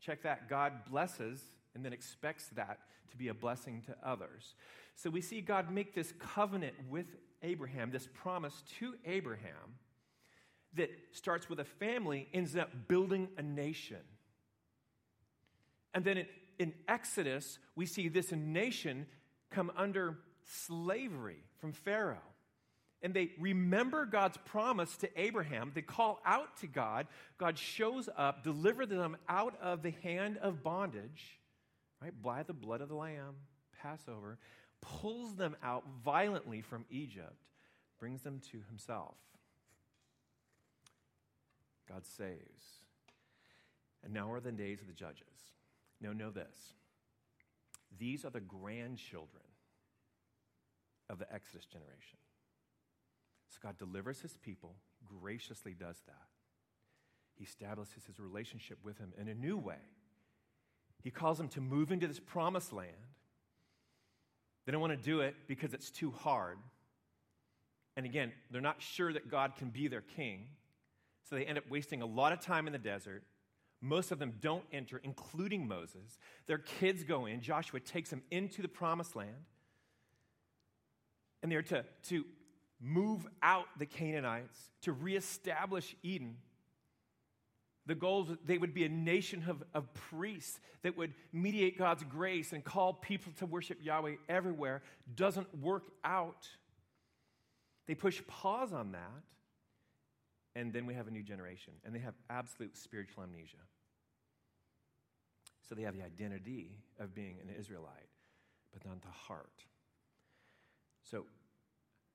Check 0.00 0.22
that. 0.22 0.48
God 0.48 0.72
blesses 0.90 1.40
and 1.74 1.84
then 1.84 1.92
expects 1.92 2.48
that 2.56 2.80
to 3.10 3.16
be 3.16 3.28
a 3.28 3.34
blessing 3.34 3.82
to 3.86 3.96
others. 4.02 4.54
So 4.96 5.10
we 5.10 5.20
see 5.20 5.40
God 5.40 5.70
make 5.70 5.94
this 5.94 6.12
covenant 6.18 6.74
with 6.88 7.06
Abraham, 7.46 7.90
this 7.90 8.08
promise 8.12 8.62
to 8.78 8.94
Abraham 9.06 9.78
that 10.74 10.90
starts 11.12 11.48
with 11.48 11.60
a 11.60 11.64
family, 11.64 12.28
ends 12.34 12.56
up 12.56 12.70
building 12.88 13.28
a 13.38 13.42
nation. 13.42 14.02
And 15.94 16.04
then 16.04 16.18
in, 16.18 16.26
in 16.58 16.74
Exodus, 16.86 17.58
we 17.74 17.86
see 17.86 18.08
this 18.08 18.32
nation 18.32 19.06
come 19.50 19.72
under 19.76 20.18
slavery 20.44 21.38
from 21.58 21.72
Pharaoh 21.72 22.18
and 23.02 23.14
they 23.14 23.30
remember 23.38 24.06
God's 24.06 24.36
promise 24.36 24.96
to 24.98 25.20
Abraham. 25.20 25.70
They 25.74 25.82
call 25.82 26.20
out 26.24 26.56
to 26.58 26.66
God. 26.66 27.06
God 27.38 27.58
shows 27.58 28.08
up, 28.16 28.42
delivers 28.42 28.88
them 28.88 29.16
out 29.28 29.54
of 29.60 29.82
the 29.82 29.92
hand 30.02 30.38
of 30.38 30.62
bondage, 30.62 31.38
right? 32.00 32.12
By 32.22 32.42
the 32.42 32.54
blood 32.54 32.80
of 32.80 32.88
the 32.88 32.96
Lamb, 32.96 33.36
Passover, 33.80 34.38
pulls 34.80 35.34
them 35.34 35.56
out 35.62 35.84
violently 36.04 36.60
from 36.60 36.84
Egypt, 36.90 37.44
brings 37.98 38.22
them 38.22 38.40
to 38.52 38.60
himself. 38.68 39.16
God 41.88 42.04
saves. 42.04 42.82
And 44.04 44.12
now 44.12 44.32
are 44.32 44.40
the 44.40 44.52
days 44.52 44.80
of 44.80 44.86
the 44.86 44.92
judges. 44.92 45.26
Now, 46.00 46.12
know 46.12 46.30
this 46.30 46.74
these 47.98 48.24
are 48.24 48.30
the 48.30 48.40
grandchildren 48.40 49.42
of 51.08 51.18
the 51.18 51.32
Exodus 51.32 51.66
generation. 51.66 52.18
So 53.48 53.58
God 53.62 53.78
delivers 53.78 54.20
his 54.20 54.36
people, 54.36 54.74
graciously 55.04 55.72
does 55.72 56.02
that. 56.06 56.26
He 57.36 57.44
establishes 57.44 58.04
his 58.06 58.18
relationship 58.18 58.78
with 58.82 58.98
him 58.98 59.12
in 59.18 59.28
a 59.28 59.34
new 59.34 59.56
way. 59.56 59.80
He 61.02 61.10
calls 61.10 61.38
them 61.38 61.48
to 61.50 61.60
move 61.60 61.92
into 61.92 62.08
this 62.08 62.18
promised 62.18 62.72
land. 62.72 62.90
They 64.66 64.72
don't 64.72 64.80
want 64.80 64.92
to 64.92 65.02
do 65.02 65.20
it 65.20 65.36
because 65.46 65.72
it's 65.72 65.90
too 65.90 66.10
hard. 66.10 66.58
And 67.96 68.04
again, 68.04 68.32
they're 68.50 68.60
not 68.60 68.82
sure 68.82 69.12
that 69.12 69.30
God 69.30 69.54
can 69.56 69.70
be 69.70 69.88
their 69.88 70.02
king. 70.02 70.48
So 71.28 71.36
they 71.36 71.44
end 71.44 71.56
up 71.56 71.64
wasting 71.70 72.02
a 72.02 72.06
lot 72.06 72.32
of 72.32 72.40
time 72.40 72.66
in 72.66 72.72
the 72.72 72.78
desert. 72.78 73.22
Most 73.80 74.10
of 74.10 74.18
them 74.18 74.34
don't 74.40 74.64
enter, 74.72 75.00
including 75.02 75.66
Moses. 75.68 76.18
Their 76.46 76.58
kids 76.58 77.04
go 77.04 77.26
in. 77.26 77.40
Joshua 77.40 77.80
takes 77.80 78.10
them 78.10 78.22
into 78.30 78.62
the 78.62 78.68
promised 78.68 79.16
land. 79.16 79.36
And 81.42 81.52
they're 81.52 81.62
to, 81.62 81.84
to 82.08 82.24
move 82.80 83.26
out 83.42 83.66
the 83.78 83.86
Canaanites, 83.86 84.58
to 84.82 84.92
reestablish 84.92 85.94
Eden. 86.02 86.36
The 87.86 87.94
goal 87.94 88.28
is 88.28 88.36
they 88.44 88.58
would 88.58 88.74
be 88.74 88.84
a 88.84 88.88
nation 88.88 89.44
of, 89.48 89.62
of 89.72 89.92
priests 89.94 90.58
that 90.82 90.96
would 90.96 91.14
mediate 91.32 91.78
God's 91.78 92.02
grace 92.04 92.52
and 92.52 92.64
call 92.64 92.92
people 92.92 93.32
to 93.38 93.46
worship 93.46 93.78
Yahweh 93.82 94.16
everywhere 94.28 94.82
doesn't 95.14 95.54
work 95.58 95.84
out. 96.04 96.48
They 97.86 97.94
push 97.94 98.20
pause 98.26 98.72
on 98.72 98.92
that, 98.92 99.22
and 100.56 100.72
then 100.72 100.86
we 100.86 100.94
have 100.94 101.06
a 101.06 101.10
new 101.12 101.22
generation, 101.22 101.74
and 101.84 101.94
they 101.94 102.00
have 102.00 102.14
absolute 102.28 102.76
spiritual 102.76 103.22
amnesia. 103.22 103.56
So 105.68 105.74
they 105.74 105.82
have 105.82 105.94
the 105.94 106.02
identity 106.02 106.78
of 106.98 107.14
being 107.14 107.36
an 107.40 107.54
Israelite, 107.56 108.08
but 108.72 108.84
not 108.84 109.00
the 109.02 109.08
heart. 109.08 109.64
So 111.08 111.26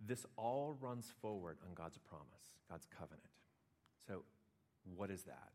this 0.06 0.26
all 0.36 0.76
runs 0.82 1.08
forward 1.22 1.58
on 1.66 1.74
God's 1.74 1.98
promise, 1.98 2.26
God's 2.70 2.88
covenant. 2.98 3.24
So, 4.08 4.24
what 4.96 5.12
is 5.12 5.24
that? 5.24 5.52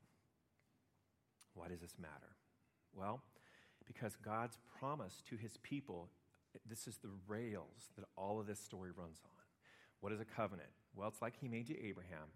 Why 1.57 1.69
does 1.69 1.81
this 1.81 1.95
matter? 2.01 2.37
Well, 2.95 3.23
because 3.87 4.17
God's 4.17 4.59
promise 4.79 5.23
to 5.31 5.37
his 5.37 5.57
people, 5.59 6.09
this 6.69 6.87
is 6.87 6.99
the 6.99 7.11
rails 7.27 7.91
that 7.97 8.07
all 8.17 8.39
of 8.41 8.47
this 8.47 8.61
story 8.61 8.91
runs 8.97 9.19
on. 9.25 9.31
What 10.01 10.13
is 10.13 10.21
a 10.21 10.25
covenant? 10.25 10.69
Well, 10.95 11.09
it's 11.09 11.23
like 11.23 11.35
he 11.41 11.49
made 11.49 11.67
to 11.69 11.85
Abraham. 11.85 12.29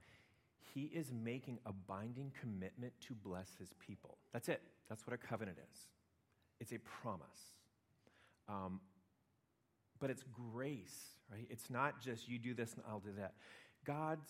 He 0.74 0.84
is 0.84 1.12
making 1.12 1.58
a 1.66 1.72
binding 1.72 2.32
commitment 2.40 2.92
to 3.08 3.14
bless 3.14 3.48
his 3.58 3.74
people. 3.86 4.18
That's 4.32 4.48
it. 4.48 4.60
That's 4.88 5.06
what 5.06 5.14
a 5.14 5.18
covenant 5.18 5.58
is. 5.72 5.78
It's 6.60 6.72
a 6.72 6.78
promise. 6.78 7.54
Um, 8.48 8.80
but 10.00 10.10
it's 10.10 10.24
grace 10.52 11.10
right? 11.30 11.46
It's 11.48 11.70
not 11.70 12.00
just 12.00 12.28
you 12.28 12.38
do 12.38 12.54
this 12.54 12.74
and 12.74 12.82
I'll 12.88 13.00
do 13.00 13.12
that. 13.18 13.34
God's 13.84 14.26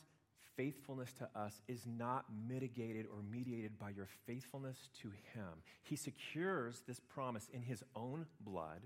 faithfulness 0.61 1.13
to 1.15 1.29
us 1.35 1.63
is 1.69 1.87
not 1.87 2.27
mitigated 2.49 3.07
or 3.07 3.23
mediated 3.31 3.79
by 3.79 3.91
your 3.91 4.09
faithfulness 4.27 4.91
to 5.01 5.09
Him. 5.33 5.63
He 5.83 5.97
secures 5.97 6.83
this 6.87 7.01
promise 7.01 7.49
in 7.53 7.63
His 7.63 7.83
own 7.97 8.27
blood, 8.41 8.83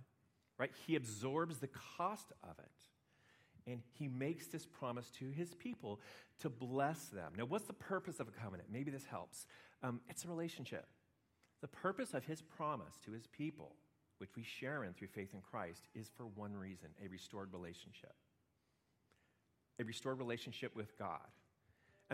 right? 0.59 0.71
He 0.87 0.95
absorbs 0.95 1.59
the 1.59 1.71
cost 1.97 2.33
of 2.43 2.59
it. 2.59 3.71
And 3.71 3.81
he 3.99 4.09
makes 4.09 4.47
this 4.49 4.67
promise 4.67 5.09
to 5.19 5.31
his 5.31 5.55
people 5.55 5.99
to 6.41 6.51
bless 6.51 7.07
them. 7.07 7.33
Now, 7.35 7.47
what's 7.47 7.65
the 7.65 7.73
purpose 7.73 8.21
of 8.21 8.29
a 8.29 8.31
covenant? 8.31 8.69
Maybe 8.71 8.91
this 8.91 9.07
helps. 9.07 9.47
Um, 9.83 10.03
it's 10.11 10.27
a 10.27 10.29
relationship. 10.29 10.87
The 11.63 11.69
purpose 11.69 12.13
of 12.13 12.27
his 12.27 12.43
promise 12.43 12.99
to 13.07 13.13
his 13.13 13.27
people 13.27 13.75
which 14.19 14.37
we 14.37 14.43
share 14.43 14.85
in 14.85 14.93
through 14.93 15.09
faith 15.09 15.35
in 15.35 15.41
Christ, 15.41 15.89
is 15.95 16.09
for 16.17 16.27
one 16.27 16.57
reason 16.57 16.89
a 17.05 17.09
restored 17.09 17.53
relationship. 17.53 18.15
A 19.81 19.85
restored 19.85 20.19
relationship 20.19 20.75
with 20.77 20.97
God. 20.99 21.21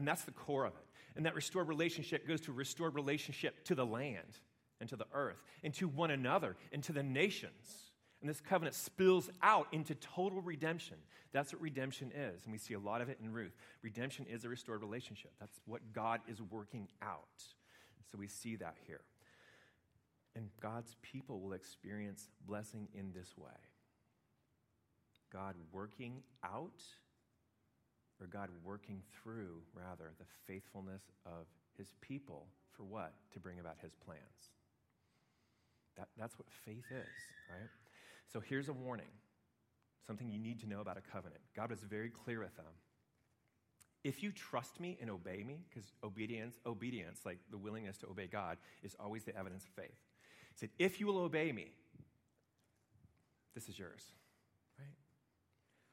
And 0.00 0.09
that's 0.09 0.25
the 0.25 0.30
core 0.30 0.64
of 0.64 0.73
it. 0.73 0.87
And 1.14 1.26
that 1.26 1.35
restored 1.35 1.69
relationship 1.69 2.26
goes 2.26 2.40
to 2.42 2.52
restored 2.52 2.95
relationship 2.95 3.62
to 3.64 3.75
the 3.75 3.85
land 3.85 4.38
and 4.80 4.88
to 4.88 4.97
the 4.97 5.04
earth 5.12 5.37
and 5.62 5.75
to 5.75 5.88
one 5.88 6.11
another 6.11 6.57
and 6.73 6.83
to 6.85 6.95
the 6.95 7.02
nations. 7.02 7.90
And 8.23 8.30
this 8.30 8.40
covenant 8.40 8.75
spills 8.75 9.28
out 9.42 9.66
into 9.73 9.95
total 9.95 10.40
redemption. 10.40 10.97
That's 11.33 11.52
what 11.52 11.61
redemption 11.61 12.12
is. 12.16 12.45
And 12.45 12.52
we 12.52 12.57
see 12.57 12.73
a 12.73 12.78
lot 12.78 13.02
of 13.02 13.11
it 13.11 13.19
in 13.23 13.30
Ruth. 13.30 13.54
Redemption 13.83 14.25
is 14.25 14.47
a 14.47 14.49
restored 14.49 14.80
relationship. 14.80 15.33
That's 15.38 15.61
what 15.66 15.92
God 15.92 16.23
is 16.26 16.40
working 16.40 16.88
out. 17.02 17.45
So 18.11 18.16
we 18.16 18.26
see 18.26 18.57
that 18.57 18.76
here. 18.87 19.02
And 20.35 20.49
God's 20.62 20.97
people 21.02 21.40
will 21.40 21.52
experience 21.52 22.30
blessing 22.47 22.88
in 22.95 23.12
this 23.12 23.37
way 23.37 23.52
God 25.30 25.57
working 25.73 26.23
out, 26.42 26.83
or 28.21 28.27
God 28.27 28.49
working 28.65 29.03
through, 29.23 29.62
rather, 29.75 30.12
the 30.19 30.27
faithfulness 30.47 31.03
of 31.25 31.47
his 31.77 31.95
people 32.00 32.47
for 32.71 32.85
what? 32.85 33.15
To 33.33 33.41
bring 33.41 33.59
about 33.59 33.77
his 33.83 33.95
plans. 33.95 34.21
That, 35.97 36.09
that's 36.19 36.39
what 36.39 36.49
faith 36.65 36.85
is, 36.91 37.09
right? 37.50 37.69
So 38.33 38.41
here's 38.41 38.69
a 38.69 38.73
warning 38.73 39.11
something 40.07 40.29
you 40.29 40.39
need 40.39 40.59
to 40.61 40.67
know 40.67 40.81
about 40.81 40.97
a 40.97 41.00
covenant. 41.12 41.41
God 41.55 41.71
was 41.71 41.81
very 41.81 42.11
clear 42.11 42.41
with 42.41 42.57
them. 42.57 42.67
If 44.03 44.23
you 44.23 44.33
trust 44.33 44.81
me 44.81 44.99
and 45.00 45.11
obey 45.11 45.45
me, 45.47 45.59
because 45.69 45.93
obedience, 46.03 46.57
obedience, 46.67 47.21
like 47.25 47.39
the 47.50 47.59
willingness 47.59 47.99
to 47.99 48.07
obey 48.09 48.27
God, 48.27 48.57
is 48.83 48.97
always 48.99 49.25
the 49.25 49.37
evidence 49.37 49.65
of 49.65 49.71
faith. 49.71 49.99
He 50.53 50.59
said, 50.59 50.71
If 50.79 51.00
you 51.00 51.07
will 51.07 51.19
obey 51.19 51.53
me, 51.53 51.73
this 53.55 53.69
is 53.69 53.79
yours. 53.79 54.03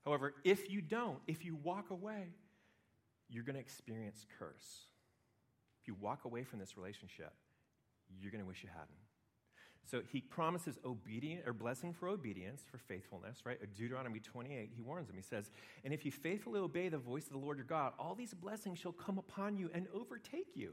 However, 0.08 0.36
if 0.46 0.70
you 0.72 0.80
don't, 0.80 1.18
if 1.28 1.44
you 1.44 1.58
walk 1.62 1.90
away, 1.90 2.30
you're 3.28 3.44
going 3.44 3.56
to 3.56 3.60
experience 3.60 4.26
curse. 4.40 4.86
If 5.82 5.90
you 5.90 5.98
walk 6.00 6.24
away 6.24 6.46
from 6.46 6.60
this 6.60 6.78
relationship, 6.78 7.34
you're 8.18 8.32
going 8.32 8.42
to 8.42 8.48
wish 8.48 8.64
you 8.64 8.70
hadn't. 8.70 8.88
So 9.84 10.02
he 10.10 10.22
promises 10.22 10.78
obedience 10.86 11.44
or 11.46 11.52
blessing 11.52 11.92
for 11.92 12.08
obedience, 12.08 12.64
for 12.72 12.78
faithfulness, 12.78 13.40
right? 13.46 13.60
Deuteronomy 13.76 14.22
28, 14.22 14.72
he 14.74 14.82
warns 14.82 15.08
them. 15.08 15.18
He 15.18 15.22
says, 15.22 15.52
And 15.84 15.94
if 15.94 16.06
you 16.06 16.12
faithfully 16.12 16.62
obey 16.62 16.88
the 16.88 16.98
voice 16.98 17.26
of 17.26 17.34
the 17.34 17.40
Lord 17.40 17.58
your 17.58 17.66
God, 17.66 17.92
all 18.00 18.16
these 18.16 18.34
blessings 18.34 18.80
shall 18.80 18.94
come 18.94 19.18
upon 19.18 19.58
you 19.58 19.70
and 19.74 19.88
overtake 19.94 20.56
you. 20.56 20.72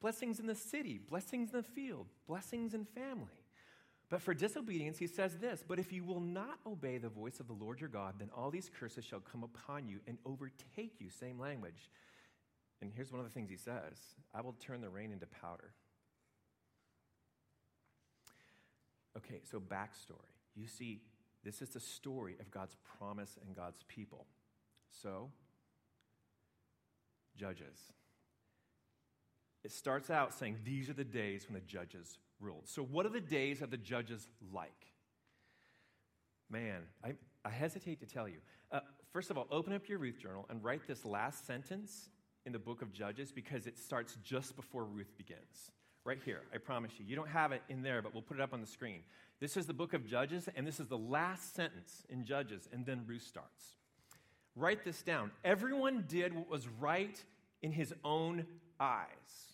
Blessings 0.00 0.40
in 0.40 0.46
the 0.48 0.56
city, 0.56 0.98
blessings 1.08 1.50
in 1.50 1.56
the 1.56 1.62
field, 1.62 2.08
blessings 2.26 2.74
in 2.74 2.84
family. 2.84 3.41
But 4.12 4.20
for 4.20 4.34
disobedience, 4.34 4.98
he 4.98 5.06
says 5.06 5.38
this 5.38 5.64
But 5.66 5.78
if 5.78 5.90
you 5.90 6.04
will 6.04 6.20
not 6.20 6.58
obey 6.66 6.98
the 6.98 7.08
voice 7.08 7.40
of 7.40 7.46
the 7.46 7.54
Lord 7.54 7.80
your 7.80 7.88
God, 7.88 8.16
then 8.18 8.28
all 8.36 8.50
these 8.50 8.70
curses 8.78 9.06
shall 9.06 9.20
come 9.20 9.42
upon 9.42 9.88
you 9.88 10.00
and 10.06 10.18
overtake 10.26 11.00
you. 11.00 11.08
Same 11.08 11.40
language. 11.40 11.88
And 12.82 12.92
here's 12.94 13.10
one 13.10 13.20
of 13.20 13.26
the 13.26 13.32
things 13.32 13.48
he 13.48 13.56
says 13.56 13.96
I 14.34 14.42
will 14.42 14.52
turn 14.52 14.82
the 14.82 14.90
rain 14.90 15.12
into 15.12 15.24
powder. 15.24 15.72
Okay, 19.16 19.40
so 19.50 19.58
backstory. 19.58 20.36
You 20.54 20.66
see, 20.66 21.00
this 21.42 21.62
is 21.62 21.70
the 21.70 21.80
story 21.80 22.36
of 22.38 22.50
God's 22.50 22.76
promise 22.98 23.38
and 23.46 23.56
God's 23.56 23.82
people. 23.88 24.26
So, 24.90 25.30
judges. 27.34 27.78
It 29.64 29.72
starts 29.72 30.10
out 30.10 30.34
saying 30.34 30.58
these 30.64 30.90
are 30.90 30.94
the 30.94 31.02
days 31.02 31.46
when 31.48 31.54
the 31.54 31.66
judges 31.66 32.18
ruled. 32.42 32.68
So, 32.68 32.82
what 32.82 33.06
are 33.06 33.10
the 33.10 33.20
days 33.20 33.62
of 33.62 33.70
the 33.70 33.76
judges 33.76 34.28
like? 34.52 34.70
Man, 36.50 36.82
I, 37.04 37.14
I 37.44 37.50
hesitate 37.50 38.00
to 38.00 38.06
tell 38.06 38.28
you. 38.28 38.38
Uh, 38.70 38.80
first 39.12 39.30
of 39.30 39.38
all, 39.38 39.46
open 39.50 39.72
up 39.72 39.88
your 39.88 39.98
Ruth 39.98 40.20
journal 40.20 40.46
and 40.50 40.62
write 40.62 40.86
this 40.86 41.04
last 41.04 41.46
sentence 41.46 42.10
in 42.44 42.52
the 42.52 42.58
book 42.58 42.82
of 42.82 42.92
Judges 42.92 43.32
because 43.32 43.66
it 43.66 43.78
starts 43.78 44.18
just 44.22 44.56
before 44.56 44.84
Ruth 44.84 45.16
begins 45.16 45.70
right 46.04 46.18
here. 46.24 46.42
I 46.52 46.58
promise 46.58 46.92
you. 46.98 47.06
You 47.06 47.16
don't 47.16 47.28
have 47.28 47.52
it 47.52 47.62
in 47.68 47.82
there, 47.82 48.02
but 48.02 48.12
we'll 48.12 48.22
put 48.22 48.38
it 48.38 48.42
up 48.42 48.52
on 48.52 48.60
the 48.60 48.66
screen. 48.66 49.00
This 49.40 49.56
is 49.56 49.66
the 49.66 49.72
book 49.72 49.92
of 49.92 50.06
Judges, 50.06 50.48
and 50.54 50.66
this 50.66 50.80
is 50.80 50.88
the 50.88 50.98
last 50.98 51.54
sentence 51.54 52.04
in 52.08 52.24
Judges, 52.24 52.68
and 52.72 52.84
then 52.84 53.04
Ruth 53.06 53.22
starts. 53.22 53.76
Write 54.54 54.84
this 54.84 55.02
down. 55.02 55.30
Everyone 55.44 56.04
did 56.08 56.34
what 56.34 56.50
was 56.50 56.68
right 56.68 57.22
in 57.62 57.72
his 57.72 57.94
own 58.04 58.46
eyes. 58.78 59.51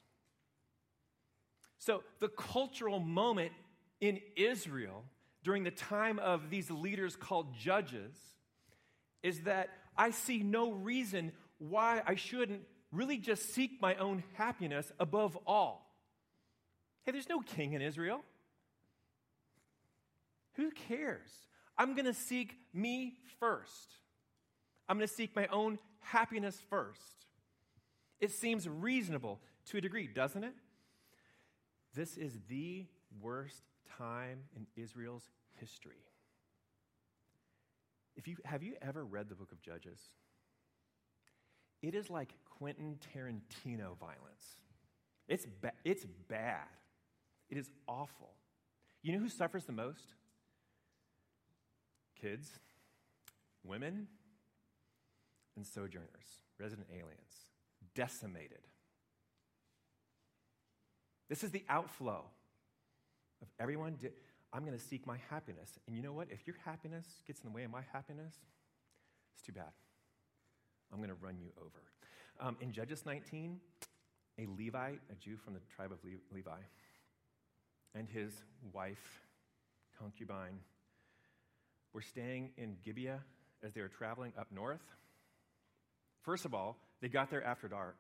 So, 1.79 2.03
the 2.19 2.29
cultural 2.29 2.99
moment 2.99 3.53
in 4.01 4.21
Israel 4.37 5.05
during 5.45 5.65
the 5.65 5.71
time 5.71 6.19
of 6.19 6.51
these 6.51 6.71
leaders 6.71 7.17
called 7.17 7.55
judges 7.55 8.15
is 9.23 9.43
that 9.43 9.69
I 9.97 10.11
see 10.11 10.43
no 10.43 10.73
reason 10.73 11.33
why 11.59 12.03
I 12.07 12.15
shouldn't 12.15 12.63
really 12.93 13.19
just 13.19 13.55
seek 13.55 13.81
my 13.81 13.95
own 13.97 14.23
happiness 14.35 14.91
above 14.99 15.37
all. 15.47 15.89
Hey, 17.05 17.13
there's 17.13 17.29
no 17.29 17.41
king 17.41 17.73
in 17.73 17.83
Israel. 17.83 18.21
Who 20.55 20.71
cares? 20.71 21.31
I'm 21.77 21.95
going 21.95 22.07
to 22.07 22.15
seek 22.15 22.55
me 22.73 23.15
first. 23.39 23.89
I'm 24.89 24.97
going 24.97 25.09
to 25.09 25.15
seek 25.15 25.37
my 25.37 25.47
own 25.49 25.79
happiness 26.01 26.61
first. 26.69 27.27
It 28.21 28.33
seems 28.33 28.69
reasonable 28.69 29.41
to 29.67 29.79
a 29.79 29.81
degree, 29.81 30.09
doesn't 30.09 30.43
it? 30.43 30.55
This 31.99 32.17
is 32.17 32.39
the 32.49 32.87
worst 33.21 33.65
time 33.99 34.45
in 34.55 34.69
Israel's 34.81 35.29
history. 35.59 36.05
If 38.15 38.29
you, 38.29 38.37
have 38.45 38.63
you 38.63 38.75
ever 38.81 39.05
read 39.05 39.29
the 39.29 39.35
book 39.35 39.51
of 39.51 39.61
Judges? 39.61 39.99
It 41.83 41.97
is 41.97 42.09
like 42.09 42.35
Quentin 42.45 43.01
Tarantino 43.01 43.99
violence. 43.99 44.61
It's, 45.27 45.45
ba- 45.61 45.73
it's 45.85 46.07
bad. 46.29 46.69
It 47.51 47.59
is 47.59 47.69
awful. 47.89 48.31
You 49.03 49.15
know 49.15 49.19
who 49.19 49.29
suffers 49.29 49.65
the 49.65 49.73
most? 49.73 50.15
Kids, 52.15 52.49
women, 53.65 54.07
and 55.57 55.67
sojourners, 55.67 56.45
resident 56.61 56.87
aliens, 56.93 57.51
decimated. 57.97 58.69
This 61.29 61.45
is 61.45 61.51
the 61.51 61.65
outflow 61.69 62.25
of 63.43 63.49
everyone. 63.61 63.97
Di- 64.01 64.09
I'm 64.53 64.65
going 64.65 64.77
to 64.77 64.85
seek 64.85 65.07
my 65.07 65.19
happiness. 65.31 65.71
And 65.87 65.95
you 65.95 66.03
know 66.03 66.13
what? 66.13 66.29
If 66.31 66.47
your 66.47 66.57
happiness 66.65 67.07
gets 67.27 67.41
in 67.41 67.51
the 67.51 67.55
way 67.55 67.65
of 67.65 67.71
my 67.71 67.83
happiness, 67.93 68.35
it's 69.35 69.43
too 69.43 69.53
bad. 69.53 69.73
I'm 70.91 70.99
going 70.99 71.11
to 71.11 71.17
run 71.21 71.37
you 71.39 71.51
over. 71.59 71.83
Um, 72.41 72.57
in 72.61 72.73
Judges 72.73 73.05
19, 73.05 73.61
a 74.39 74.47
Levite, 74.59 75.01
a 75.11 75.15
Jew 75.17 75.37
from 75.37 75.55
the 75.55 75.61
tribe 75.77 75.93
of 75.93 75.99
Le- 76.03 76.35
Levi, 76.35 76.61
and 77.95 78.09
his 78.09 78.33
wife, 78.73 79.23
concubine, 79.99 80.61
were 81.93 82.01
staying 82.01 82.51
in 82.57 82.77
Gibeah 82.85 83.21
as 83.63 83.75
they 83.75 83.81
were 83.81 83.89
traveling 83.89 84.33
up 84.39 84.47
north. 84.53 84.81
First 86.23 86.45
of 86.45 86.55
all, 86.55 86.77
they 87.01 87.09
got 87.09 87.31
there 87.31 87.45
after 87.45 87.69
dark 87.69 87.97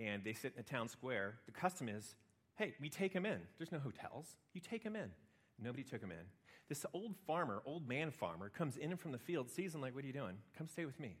and 0.00 0.24
they 0.24 0.32
sit 0.32 0.52
in 0.56 0.62
the 0.64 0.70
town 0.70 0.88
square. 0.88 1.34
The 1.46 1.52
custom 1.52 1.88
is 1.88 2.14
hey, 2.56 2.74
we 2.80 2.88
take 2.88 3.12
them 3.14 3.24
in. 3.24 3.40
There's 3.58 3.72
no 3.72 3.78
hotels. 3.78 4.36
You 4.52 4.60
take 4.60 4.84
them 4.84 4.94
in. 4.94 5.10
Nobody 5.58 5.82
took 5.82 6.02
him 6.02 6.10
in. 6.10 6.26
This 6.68 6.84
old 6.92 7.16
farmer, 7.26 7.62
old 7.64 7.88
man 7.88 8.10
farmer, 8.10 8.50
comes 8.50 8.76
in 8.76 8.96
from 8.96 9.10
the 9.10 9.18
field, 9.18 9.50
sees 9.50 9.74
him 9.74 9.80
like, 9.80 9.94
What 9.94 10.04
are 10.04 10.06
you 10.06 10.12
doing? 10.12 10.36
Come 10.56 10.68
stay 10.68 10.84
with 10.84 11.00
me. 11.00 11.16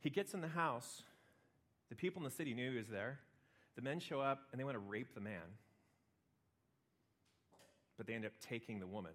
He 0.00 0.10
gets 0.10 0.34
in 0.34 0.40
the 0.40 0.48
house. 0.48 1.02
The 1.88 1.96
people 1.96 2.20
in 2.20 2.24
the 2.24 2.34
city 2.34 2.54
knew 2.54 2.70
he 2.70 2.78
was 2.78 2.88
there. 2.88 3.18
The 3.76 3.82
men 3.82 3.98
show 3.98 4.20
up 4.20 4.42
and 4.52 4.60
they 4.60 4.64
want 4.64 4.76
to 4.76 4.80
rape 4.80 5.14
the 5.14 5.20
man 5.20 5.42
but 8.00 8.06
they 8.06 8.14
end 8.14 8.24
up 8.24 8.32
taking 8.40 8.80
the 8.80 8.86
woman, 8.86 9.12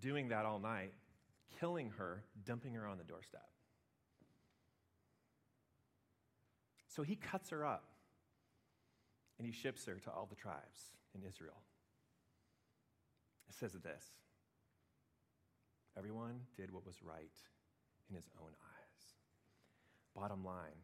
doing 0.00 0.30
that 0.30 0.44
all 0.44 0.58
night, 0.58 0.92
killing 1.60 1.88
her, 1.96 2.24
dumping 2.44 2.74
her 2.74 2.84
on 2.84 2.98
the 2.98 3.04
doorstep. 3.04 3.48
So 6.98 7.04
he 7.04 7.14
cuts 7.14 7.50
her 7.50 7.64
up 7.64 7.84
and 9.38 9.46
he 9.46 9.52
ships 9.52 9.86
her 9.86 10.00
to 10.00 10.10
all 10.10 10.26
the 10.28 10.34
tribes 10.34 10.96
in 11.14 11.22
Israel. 11.22 11.62
It 13.48 13.54
says 13.54 13.74
this 13.74 14.02
Everyone 15.96 16.40
did 16.56 16.74
what 16.74 16.84
was 16.84 16.96
right 17.00 17.38
in 18.10 18.16
his 18.16 18.28
own 18.42 18.50
eyes. 18.50 19.14
Bottom 20.12 20.44
line, 20.44 20.82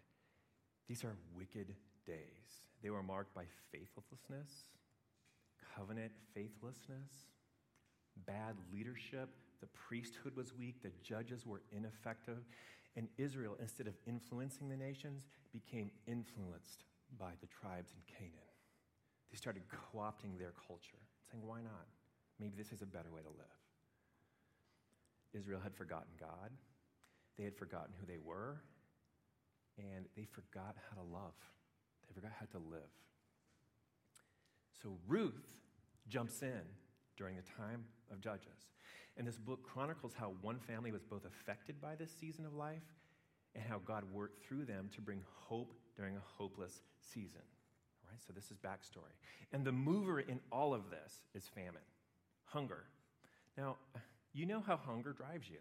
these 0.87 1.03
are 1.03 1.17
wicked 1.37 1.75
days. 2.07 2.69
They 2.81 2.91
were 2.91 3.03
marked 3.03 3.35
by 3.35 3.47
faithlessness 3.73 4.53
covenant 5.75 6.13
faithlessness, 6.33 7.11
bad 8.25 8.55
leadership. 8.73 9.31
The 9.61 9.67
priesthood 9.67 10.37
was 10.37 10.55
weak, 10.57 10.81
the 10.81 10.93
judges 11.03 11.45
were 11.45 11.63
ineffective, 11.73 12.45
and 12.97 13.09
Israel, 13.19 13.57
instead 13.61 13.87
of 13.87 13.95
influencing 14.07 14.69
the 14.69 14.77
nations, 14.77 15.27
became 15.53 15.91
influenced 16.07 16.85
by 17.19 17.33
the 17.41 17.47
tribes 17.47 17.93
in 17.93 18.01
Canaan. 18.07 18.55
They 19.31 19.37
started 19.37 19.63
co 19.69 19.99
opting 19.99 20.39
their 20.39 20.53
culture, 20.67 21.03
saying, 21.31 21.45
Why 21.45 21.61
not? 21.61 21.89
Maybe 22.39 22.55
this 22.57 22.73
is 22.73 22.83
a 22.83 22.87
better 22.87 23.11
way 23.11 23.23
to 23.23 23.29
live. 23.29 23.59
Israel 25.33 25.61
had 25.63 25.75
forgotten 25.75 26.11
God, 26.19 26.51
they 27.37 27.45
had 27.45 27.57
forgotten 27.57 27.93
who 27.99 28.07
they 28.07 28.19
were, 28.23 28.63
and 29.77 30.07
they 30.17 30.25
forgot 30.25 30.77
how 30.89 31.03
to 31.03 31.03
love. 31.03 31.35
They 32.07 32.15
forgot 32.15 32.33
how 32.39 32.47
to 32.59 32.59
live. 32.59 32.93
So 34.83 34.97
Ruth 35.09 35.57
jumps 36.09 36.43
in 36.43 36.63
during 37.17 37.37
the 37.37 37.43
time 37.43 37.85
of 38.13 38.21
Judges. 38.21 38.69
And 39.17 39.27
this 39.27 39.39
book 39.39 39.63
chronicles 39.63 40.13
how 40.19 40.33
one 40.43 40.59
family 40.59 40.91
was 40.91 41.05
both 41.05 41.25
affected 41.25 41.81
by 41.81 41.95
this 41.95 42.11
season 42.21 42.45
of 42.47 42.55
life 42.55 42.83
and 43.55 43.65
how 43.65 43.79
God 43.79 44.05
worked 44.13 44.45
through 44.45 44.65
them 44.65 44.91
to 44.95 45.01
bring 45.01 45.23
hope 45.49 45.73
during 45.97 46.17
a 46.17 46.23
hopeless 46.37 46.83
season. 47.01 47.43
All 48.03 48.11
right, 48.11 48.21
so 48.27 48.33
this 48.33 48.51
is 48.51 48.59
backstory. 48.59 49.15
And 49.53 49.65
the 49.65 49.73
mover 49.73 50.21
in 50.21 50.41
all 50.51 50.75
of 50.75 50.91
this 50.91 51.21
is 51.35 51.49
famine, 51.55 51.83
hunger. 52.45 52.85
Now, 53.57 53.77
you 54.33 54.47
know 54.47 54.61
how 54.61 54.77
hunger 54.77 55.13
drives 55.13 55.49
you. 55.49 55.59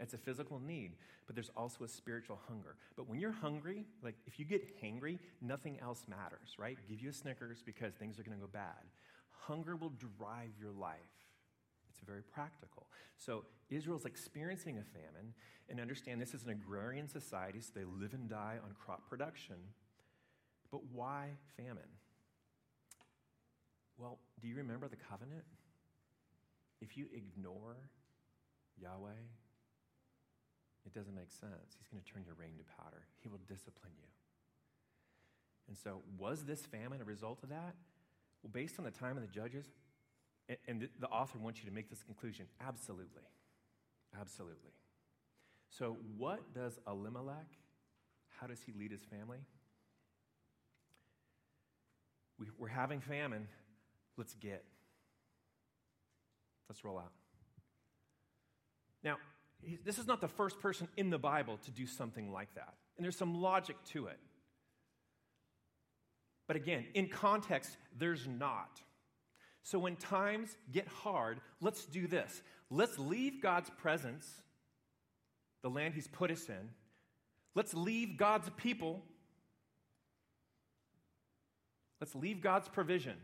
It's 0.00 0.14
a 0.14 0.18
physical 0.18 0.58
need, 0.58 0.96
but 1.26 1.36
there's 1.36 1.50
also 1.56 1.84
a 1.84 1.88
spiritual 1.88 2.40
hunger. 2.48 2.76
But 2.96 3.08
when 3.08 3.20
you're 3.20 3.32
hungry, 3.32 3.84
like 4.02 4.16
if 4.26 4.38
you 4.38 4.44
get 4.44 4.82
hangry, 4.82 5.18
nothing 5.40 5.78
else 5.80 6.06
matters, 6.08 6.56
right? 6.58 6.76
Give 6.88 7.00
you 7.00 7.10
a 7.10 7.12
Snickers 7.12 7.62
because 7.64 7.94
things 7.94 8.18
are 8.18 8.22
going 8.22 8.36
to 8.36 8.40
go 8.40 8.50
bad. 8.50 8.88
Hunger 9.30 9.76
will 9.76 9.92
drive 10.18 10.50
your 10.58 10.72
life. 10.72 10.98
It's 11.94 12.04
very 12.04 12.22
practical. 12.22 12.86
So 13.16 13.44
Israel's 13.70 14.04
experiencing 14.04 14.78
a 14.78 14.82
famine, 14.82 15.32
and 15.70 15.80
understand 15.80 16.20
this 16.20 16.34
is 16.34 16.44
an 16.44 16.50
agrarian 16.50 17.08
society, 17.08 17.60
so 17.60 17.70
they 17.74 17.84
live 17.84 18.12
and 18.12 18.28
die 18.28 18.56
on 18.62 18.74
crop 18.74 19.08
production. 19.08 19.56
But 20.70 20.80
why 20.92 21.28
famine? 21.56 21.88
Well, 23.96 24.18
do 24.42 24.48
you 24.48 24.56
remember 24.56 24.88
the 24.88 24.96
covenant? 24.96 25.44
If 26.80 26.96
you 26.96 27.06
ignore 27.14 27.76
Yahweh, 28.80 29.22
it 30.84 30.92
doesn't 30.92 31.14
make 31.14 31.30
sense. 31.30 31.78
He's 31.78 31.88
going 31.88 32.02
to 32.02 32.12
turn 32.12 32.24
your 32.26 32.34
rain 32.34 32.58
to 32.58 32.64
powder, 32.82 33.06
He 33.22 33.28
will 33.28 33.40
discipline 33.48 33.92
you. 33.96 34.08
And 35.68 35.78
so, 35.78 36.02
was 36.18 36.44
this 36.44 36.66
famine 36.66 37.00
a 37.00 37.04
result 37.04 37.42
of 37.42 37.48
that? 37.48 37.74
Well, 38.42 38.50
based 38.52 38.78
on 38.78 38.84
the 38.84 38.90
time 38.90 39.16
of 39.16 39.22
the 39.22 39.28
judges, 39.28 39.66
and, 40.68 40.88
the 41.00 41.08
author 41.08 41.38
wants 41.38 41.60
you 41.60 41.68
to 41.68 41.74
make 41.74 41.88
this 41.88 42.02
conclusion 42.02 42.46
absolutely. 42.60 43.22
Absolutely. 44.20 44.70
So, 45.70 45.96
what 46.16 46.54
does 46.54 46.78
Elimelech, 46.86 47.48
how 48.38 48.46
does 48.46 48.60
he 48.64 48.72
lead 48.78 48.92
his 48.92 49.02
family? 49.02 49.38
We, 52.38 52.46
we're 52.58 52.68
having 52.68 53.00
famine. 53.00 53.48
Let's 54.16 54.34
get. 54.34 54.64
Let's 56.68 56.84
roll 56.84 56.98
out. 56.98 57.12
Now, 59.02 59.16
this 59.84 59.98
is 59.98 60.06
not 60.06 60.20
the 60.20 60.28
first 60.28 60.60
person 60.60 60.88
in 60.96 61.10
the 61.10 61.18
Bible 61.18 61.58
to 61.64 61.70
do 61.70 61.86
something 61.86 62.32
like 62.32 62.54
that. 62.54 62.74
And 62.96 63.04
there's 63.04 63.16
some 63.16 63.40
logic 63.40 63.76
to 63.92 64.06
it. 64.06 64.18
But 66.46 66.56
again, 66.56 66.84
in 66.94 67.08
context, 67.08 67.76
there's 67.98 68.26
not. 68.26 68.80
So 69.64 69.78
when 69.78 69.96
times 69.96 70.56
get 70.70 70.86
hard, 70.86 71.40
let's 71.60 71.86
do 71.86 72.06
this. 72.06 72.42
Let's 72.70 72.98
leave 72.98 73.42
God's 73.42 73.70
presence, 73.70 74.30
the 75.62 75.70
land 75.70 75.94
He's 75.94 76.06
put 76.06 76.30
us 76.30 76.48
in. 76.48 76.68
Let's 77.54 77.72
leave 77.72 78.18
God's 78.18 78.50
people. 78.58 79.02
Let's 81.98 82.14
leave 82.14 82.42
God's 82.42 82.68
provision. 82.68 83.14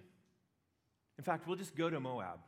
In 1.18 1.24
fact, 1.24 1.46
we'll 1.46 1.56
just 1.56 1.76
go 1.76 1.90
to 1.90 2.00
Moab. 2.00 2.38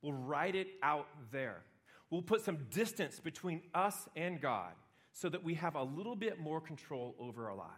We'll 0.00 0.12
write 0.12 0.54
it 0.54 0.68
out 0.84 1.08
there. 1.32 1.62
We'll 2.10 2.22
put 2.22 2.42
some 2.42 2.66
distance 2.70 3.18
between 3.18 3.62
us 3.74 4.08
and 4.14 4.40
God 4.40 4.72
so 5.12 5.28
that 5.28 5.42
we 5.42 5.54
have 5.54 5.74
a 5.74 5.82
little 5.82 6.14
bit 6.14 6.38
more 6.38 6.60
control 6.60 7.16
over 7.18 7.50
our 7.50 7.56
lives. 7.56 7.72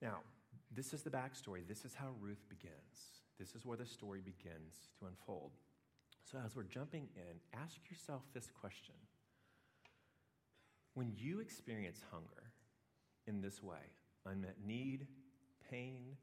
Now, 0.00 0.18
this 0.74 0.92
is 0.92 1.02
the 1.02 1.10
backstory. 1.10 1.66
This 1.68 1.84
is 1.84 1.94
how 1.94 2.08
Ruth 2.20 2.48
begins. 2.48 3.21
This 3.42 3.56
is 3.56 3.66
where 3.66 3.76
the 3.76 3.84
story 3.84 4.20
begins 4.20 4.76
to 5.00 5.06
unfold. 5.06 5.50
So, 6.22 6.38
as 6.46 6.54
we're 6.54 6.62
jumping 6.62 7.08
in, 7.16 7.60
ask 7.60 7.80
yourself 7.90 8.22
this 8.32 8.48
question 8.52 8.94
When 10.94 11.12
you 11.16 11.40
experience 11.40 12.04
hunger 12.12 12.52
in 13.26 13.40
this 13.40 13.60
way, 13.60 13.90
unmet 14.24 14.58
need, 14.64 15.08
pain, 15.68 16.14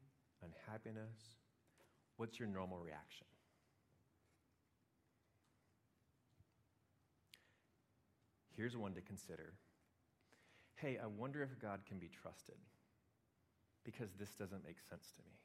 unhappiness, 0.41 1.36
what's 2.15 2.39
your 2.39 2.47
normal 2.47 2.79
reaction? 2.79 3.27
Here's 8.55 8.77
one 8.77 8.93
to 8.93 9.01
consider. 9.01 9.55
Hey, 10.75 10.97
I 11.03 11.08
wonder 11.08 11.43
if 11.43 11.60
God 11.60 11.82
can 11.86 11.99
be 11.99 12.08
trusted 12.08 12.55
because 13.84 14.13
this 14.17 14.29
doesn't 14.36 14.63
make 14.63 14.77
sense 14.89 15.12
to 15.17 15.21
me. 15.23 15.38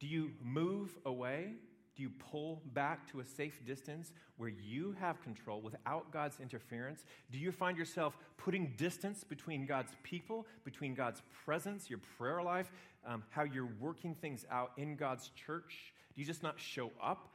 Do 0.00 0.06
you 0.06 0.32
move 0.42 0.96
away? 1.04 1.54
Do 1.98 2.04
you 2.04 2.10
pull 2.30 2.62
back 2.74 3.10
to 3.10 3.18
a 3.18 3.24
safe 3.24 3.66
distance 3.66 4.12
where 4.36 4.48
you 4.48 4.94
have 5.00 5.20
control 5.20 5.60
without 5.60 6.12
God's 6.12 6.38
interference? 6.38 7.04
Do 7.32 7.38
you 7.38 7.50
find 7.50 7.76
yourself 7.76 8.16
putting 8.36 8.74
distance 8.76 9.24
between 9.24 9.66
God's 9.66 9.90
people, 10.04 10.46
between 10.64 10.94
God's 10.94 11.20
presence, 11.44 11.90
your 11.90 11.98
prayer 12.16 12.40
life, 12.40 12.70
um, 13.04 13.24
how 13.30 13.42
you're 13.42 13.68
working 13.80 14.14
things 14.14 14.46
out 14.48 14.70
in 14.76 14.94
God's 14.94 15.30
church? 15.30 15.92
Do 16.14 16.20
you 16.20 16.26
just 16.26 16.44
not 16.44 16.60
show 16.60 16.92
up? 17.02 17.30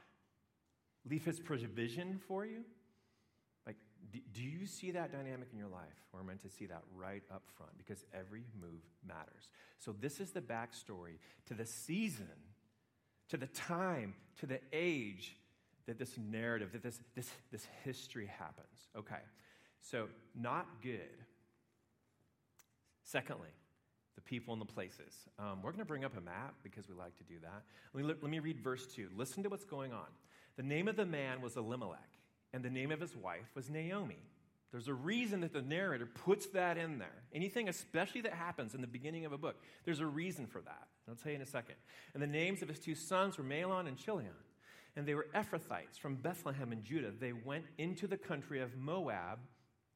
Leave 1.10 1.26
His 1.26 1.38
provision 1.40 2.18
for 2.26 2.46
you? 2.46 2.64
Like, 3.66 3.76
do, 4.10 4.20
do 4.32 4.42
you 4.42 4.66
see 4.66 4.92
that 4.92 5.12
dynamic 5.12 5.48
in 5.52 5.58
your 5.58 5.68
life? 5.68 5.82
We're 6.10 6.22
meant 6.22 6.40
to 6.40 6.48
see 6.48 6.64
that 6.66 6.84
right 6.96 7.22
up 7.30 7.42
front 7.58 7.76
because 7.76 8.02
every 8.14 8.44
move 8.58 8.80
matters. 9.06 9.50
So, 9.78 9.94
this 10.00 10.20
is 10.20 10.30
the 10.30 10.40
backstory 10.40 11.18
to 11.48 11.54
the 11.54 11.66
season 11.66 12.30
to 13.28 13.36
the 13.36 13.46
time, 13.48 14.14
to 14.40 14.46
the 14.46 14.60
age 14.72 15.36
that 15.86 15.98
this 15.98 16.16
narrative, 16.18 16.72
that 16.72 16.82
this, 16.82 16.98
this, 17.14 17.30
this 17.52 17.66
history 17.84 18.26
happens. 18.38 18.88
Okay, 18.96 19.22
so 19.80 20.08
not 20.34 20.66
good. 20.82 21.00
Secondly, 23.02 23.50
the 24.14 24.20
people 24.22 24.52
and 24.52 24.60
the 24.60 24.66
places. 24.66 25.14
Um, 25.38 25.60
we're 25.62 25.70
going 25.70 25.80
to 25.80 25.84
bring 25.84 26.04
up 26.04 26.16
a 26.16 26.20
map 26.20 26.54
because 26.62 26.88
we 26.88 26.94
like 26.94 27.16
to 27.18 27.24
do 27.24 27.34
that. 27.42 27.62
Let 27.92 28.04
me, 28.04 28.14
let 28.22 28.30
me 28.30 28.38
read 28.38 28.60
verse 28.60 28.86
2. 28.86 29.10
Listen 29.16 29.42
to 29.42 29.48
what's 29.48 29.64
going 29.64 29.92
on. 29.92 30.06
The 30.56 30.62
name 30.62 30.88
of 30.88 30.96
the 30.96 31.04
man 31.04 31.42
was 31.42 31.56
Elimelech, 31.56 32.00
and 32.52 32.64
the 32.64 32.70
name 32.70 32.92
of 32.92 33.00
his 33.00 33.16
wife 33.16 33.50
was 33.54 33.68
Naomi. 33.68 34.22
There's 34.72 34.88
a 34.88 34.94
reason 34.94 35.40
that 35.42 35.52
the 35.52 35.62
narrator 35.62 36.06
puts 36.06 36.46
that 36.46 36.76
in 36.76 36.98
there. 36.98 37.22
Anything, 37.32 37.68
especially 37.68 38.22
that 38.22 38.32
happens 38.32 38.74
in 38.74 38.80
the 38.80 38.86
beginning 38.88 39.24
of 39.24 39.32
a 39.32 39.38
book, 39.38 39.56
there's 39.84 40.00
a 40.00 40.06
reason 40.06 40.46
for 40.46 40.60
that. 40.62 40.88
I'll 41.08 41.14
tell 41.14 41.30
you 41.30 41.36
in 41.36 41.42
a 41.42 41.46
second. 41.46 41.76
And 42.12 42.22
the 42.22 42.26
names 42.26 42.60
of 42.60 42.68
his 42.68 42.80
two 42.80 42.94
sons 42.94 43.38
were 43.38 43.44
Mahlon 43.44 43.86
and 43.86 43.96
Chilion. 43.96 44.32
And 44.96 45.06
they 45.06 45.14
were 45.14 45.26
Ephrathites 45.34 45.98
from 46.00 46.16
Bethlehem 46.16 46.72
in 46.72 46.82
Judah. 46.82 47.12
They 47.18 47.32
went 47.32 47.64
into 47.78 48.06
the 48.06 48.16
country 48.16 48.60
of 48.60 48.76
Moab 48.76 49.38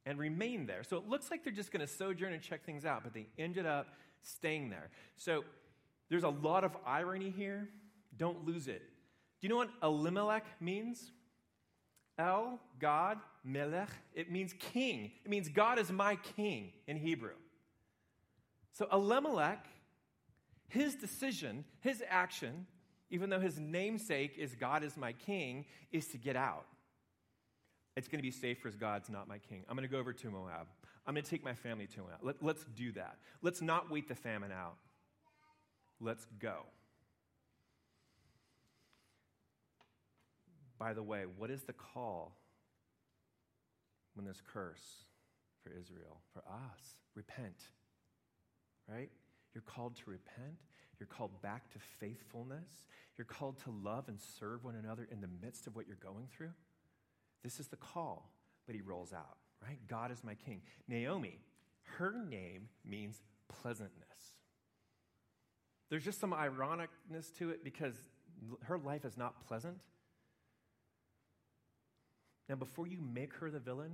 and 0.05 0.17
remained 0.17 0.69
there. 0.69 0.83
So 0.83 0.97
it 0.97 1.07
looks 1.07 1.29
like 1.29 1.43
they're 1.43 1.53
just 1.53 1.71
going 1.71 1.85
to 1.85 1.91
sojourn 1.91 2.33
and 2.33 2.41
check 2.41 2.65
things 2.65 2.85
out, 2.85 3.03
but 3.03 3.13
they 3.13 3.27
ended 3.37 3.65
up 3.65 3.87
staying 4.21 4.69
there. 4.69 4.89
So 5.17 5.43
there's 6.09 6.23
a 6.23 6.29
lot 6.29 6.63
of 6.63 6.75
irony 6.85 7.33
here. 7.35 7.69
Don't 8.17 8.45
lose 8.45 8.67
it. 8.67 8.81
Do 9.39 9.47
you 9.47 9.49
know 9.49 9.57
what 9.57 9.69
Elimelech 9.81 10.45
means? 10.59 11.11
El, 12.17 12.59
God, 12.79 13.17
Melech, 13.43 13.89
it 14.13 14.31
means 14.31 14.53
king. 14.59 15.11
It 15.23 15.29
means 15.29 15.49
God 15.49 15.79
is 15.79 15.91
my 15.91 16.17
king 16.35 16.71
in 16.87 16.97
Hebrew. 16.97 17.35
So 18.73 18.87
Elimelech, 18.91 19.65
his 20.67 20.95
decision, 20.95 21.65
his 21.81 22.03
action, 22.07 22.67
even 23.09 23.29
though 23.29 23.39
his 23.39 23.59
namesake 23.59 24.37
is 24.37 24.55
God 24.55 24.83
is 24.83 24.95
my 24.95 25.13
king, 25.13 25.65
is 25.91 26.07
to 26.07 26.17
get 26.17 26.35
out. 26.35 26.65
It's 27.95 28.07
going 28.07 28.19
to 28.19 28.23
be 28.23 28.31
safer 28.31 28.67
as 28.67 28.75
God's 28.75 29.09
not 29.09 29.27
my 29.27 29.39
king. 29.39 29.63
I'm 29.67 29.75
going 29.75 29.87
to 29.87 29.91
go 29.91 29.99
over 29.99 30.13
to 30.13 30.29
Moab. 30.29 30.67
I'm 31.05 31.13
going 31.13 31.23
to 31.23 31.29
take 31.29 31.43
my 31.43 31.55
family 31.55 31.87
to 31.87 31.99
Moab. 31.99 32.19
Let, 32.21 32.35
let's 32.41 32.63
do 32.75 32.91
that. 32.93 33.17
Let's 33.41 33.61
not 33.61 33.89
wait 33.89 34.07
the 34.07 34.15
famine 34.15 34.51
out. 34.51 34.75
Let's 35.99 36.25
go. 36.39 36.65
By 40.77 40.93
the 40.93 41.03
way, 41.03 41.23
what 41.37 41.49
is 41.49 41.63
the 41.63 41.73
call 41.73 42.38
when 44.19 44.25
there's 44.25 44.43
curse 44.51 45.05
for 45.63 45.69
Israel, 45.69 46.19
for 46.33 46.39
us. 46.39 46.97
Repent, 47.15 47.63
right? 48.85 49.09
You're 49.53 49.61
called 49.61 49.95
to 49.95 50.09
repent. 50.09 50.59
You're 50.99 51.07
called 51.07 51.41
back 51.41 51.71
to 51.71 51.79
faithfulness. 52.01 52.85
You're 53.17 53.23
called 53.23 53.63
to 53.63 53.71
love 53.81 54.09
and 54.09 54.19
serve 54.19 54.65
one 54.65 54.75
another 54.75 55.07
in 55.09 55.21
the 55.21 55.29
midst 55.41 55.67
of 55.67 55.75
what 55.77 55.87
you're 55.87 55.95
going 56.03 56.27
through. 56.35 56.51
This 57.45 57.61
is 57.61 57.67
the 57.67 57.77
call, 57.77 58.29
but 58.65 58.75
he 58.75 58.81
rolls 58.81 59.13
out, 59.13 59.37
right? 59.65 59.79
God 59.87 60.11
is 60.11 60.21
my 60.21 60.35
king. 60.35 60.63
Naomi, 60.89 61.39
her 61.97 62.13
name 62.29 62.67
means 62.83 63.21
pleasantness. 63.47 63.93
There's 65.89 66.03
just 66.03 66.19
some 66.19 66.33
ironicness 66.33 67.33
to 67.37 67.51
it 67.51 67.63
because 67.63 67.93
her 68.63 68.77
life 68.77 69.05
is 69.05 69.15
not 69.15 69.47
pleasant. 69.47 69.77
Now, 72.49 72.55
before 72.55 72.87
you 72.87 72.97
make 73.13 73.33
her 73.35 73.51
the 73.51 73.59
villain, 73.59 73.91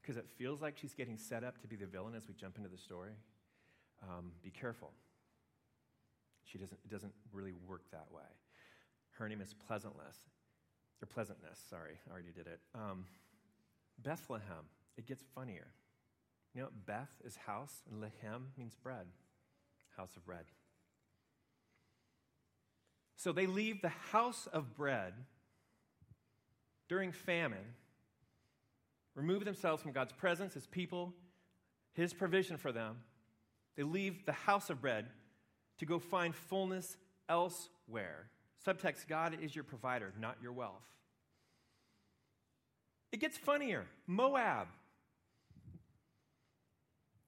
because 0.00 0.18
it 0.18 0.26
feels 0.36 0.60
like 0.60 0.76
she's 0.76 0.94
getting 0.94 1.16
set 1.16 1.42
up 1.42 1.60
to 1.62 1.66
be 1.66 1.74
the 1.74 1.86
villain 1.86 2.14
as 2.14 2.28
we 2.28 2.34
jump 2.34 2.58
into 2.58 2.68
the 2.68 2.76
story, 2.76 3.12
um, 4.02 4.32
be 4.42 4.50
careful. 4.50 4.92
She 6.44 6.58
doesn't, 6.58 6.78
it 6.84 6.90
doesn't 6.90 7.14
really 7.32 7.54
work 7.66 7.82
that 7.90 8.06
way. 8.10 8.22
Her 9.12 9.28
name 9.28 9.40
is 9.40 9.54
Pleasantness, 9.68 10.16
or 11.02 11.06
Pleasantness, 11.06 11.58
sorry, 11.68 11.98
I 12.08 12.12
already 12.12 12.30
did 12.34 12.46
it. 12.46 12.60
Um, 12.74 13.06
Bethlehem, 14.02 14.66
it 14.96 15.06
gets 15.06 15.24
funnier. 15.34 15.68
You 16.54 16.62
know, 16.62 16.68
Beth 16.86 17.10
is 17.24 17.36
house, 17.36 17.82
and 17.90 18.00
Lehem 18.00 18.48
means 18.56 18.74
bread, 18.74 19.06
house 19.96 20.16
of 20.16 20.24
bread. 20.24 20.44
So 23.16 23.32
they 23.32 23.46
leave 23.46 23.82
the 23.82 23.88
house 23.88 24.46
of 24.52 24.76
bread 24.76 25.14
during 26.88 27.12
famine, 27.12 27.74
remove 29.14 29.44
themselves 29.44 29.82
from 29.82 29.92
God's 29.92 30.12
presence, 30.12 30.54
His 30.54 30.66
people, 30.66 31.12
His 31.94 32.12
provision 32.12 32.56
for 32.56 32.72
them. 32.72 32.96
They 33.76 33.82
leave 33.82 34.26
the 34.26 34.32
house 34.32 34.70
of 34.70 34.80
bread 34.80 35.06
to 35.78 35.86
go 35.86 35.98
find 35.98 36.34
fullness 36.34 36.96
elsewhere. 37.28 38.28
Subtext 38.66 39.06
God 39.06 39.38
is 39.40 39.54
your 39.54 39.64
provider, 39.64 40.12
not 40.18 40.36
your 40.42 40.52
wealth. 40.52 40.82
It 43.12 43.20
gets 43.20 43.38
funnier. 43.38 43.86
Moab. 44.06 44.68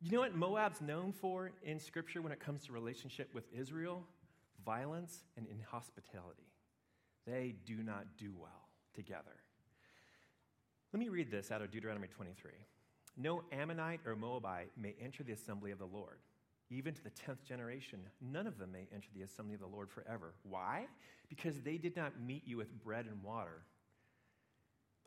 You 0.03 0.12
know 0.12 0.20
what 0.20 0.35
Moab's 0.35 0.81
known 0.81 1.12
for 1.12 1.53
in 1.62 1.79
Scripture 1.79 2.23
when 2.23 2.33
it 2.33 2.40
comes 2.40 2.64
to 2.66 2.73
relationship 2.73 3.35
with 3.35 3.44
Israel? 3.53 4.03
Violence 4.64 5.25
and 5.37 5.46
inhospitality. 5.46 6.49
They 7.27 7.55
do 7.66 7.83
not 7.83 8.16
do 8.18 8.33
well 8.37 8.68
together. 8.94 9.39
Let 10.92 11.00
me 11.00 11.09
read 11.09 11.31
this 11.31 11.50
out 11.53 11.62
of 11.62 11.70
Deuteronomy 11.70 12.09
23. 12.09 12.50
No 13.16 13.42
Ammonite 13.53 14.00
or 14.07 14.16
Moabite 14.16 14.70
may 14.76 14.94
enter 15.00 15.22
the 15.22 15.33
assembly 15.33 15.70
of 15.70 15.79
the 15.79 15.87
Lord. 15.87 16.18
even 16.72 16.94
to 16.94 17.03
the 17.03 17.11
tenth 17.11 17.44
generation, 17.44 17.98
none 18.20 18.46
of 18.46 18.57
them 18.57 18.70
may 18.70 18.87
enter 18.94 19.09
the 19.12 19.22
assembly 19.22 19.55
of 19.55 19.61
the 19.61 19.66
Lord 19.66 19.90
forever. 19.90 20.35
Why? 20.44 20.87
Because 21.29 21.61
they 21.62 21.76
did 21.79 21.96
not 21.96 22.20
meet 22.20 22.46
you 22.46 22.57
with 22.57 22.72
bread 22.85 23.07
and 23.07 23.20
water 23.24 23.64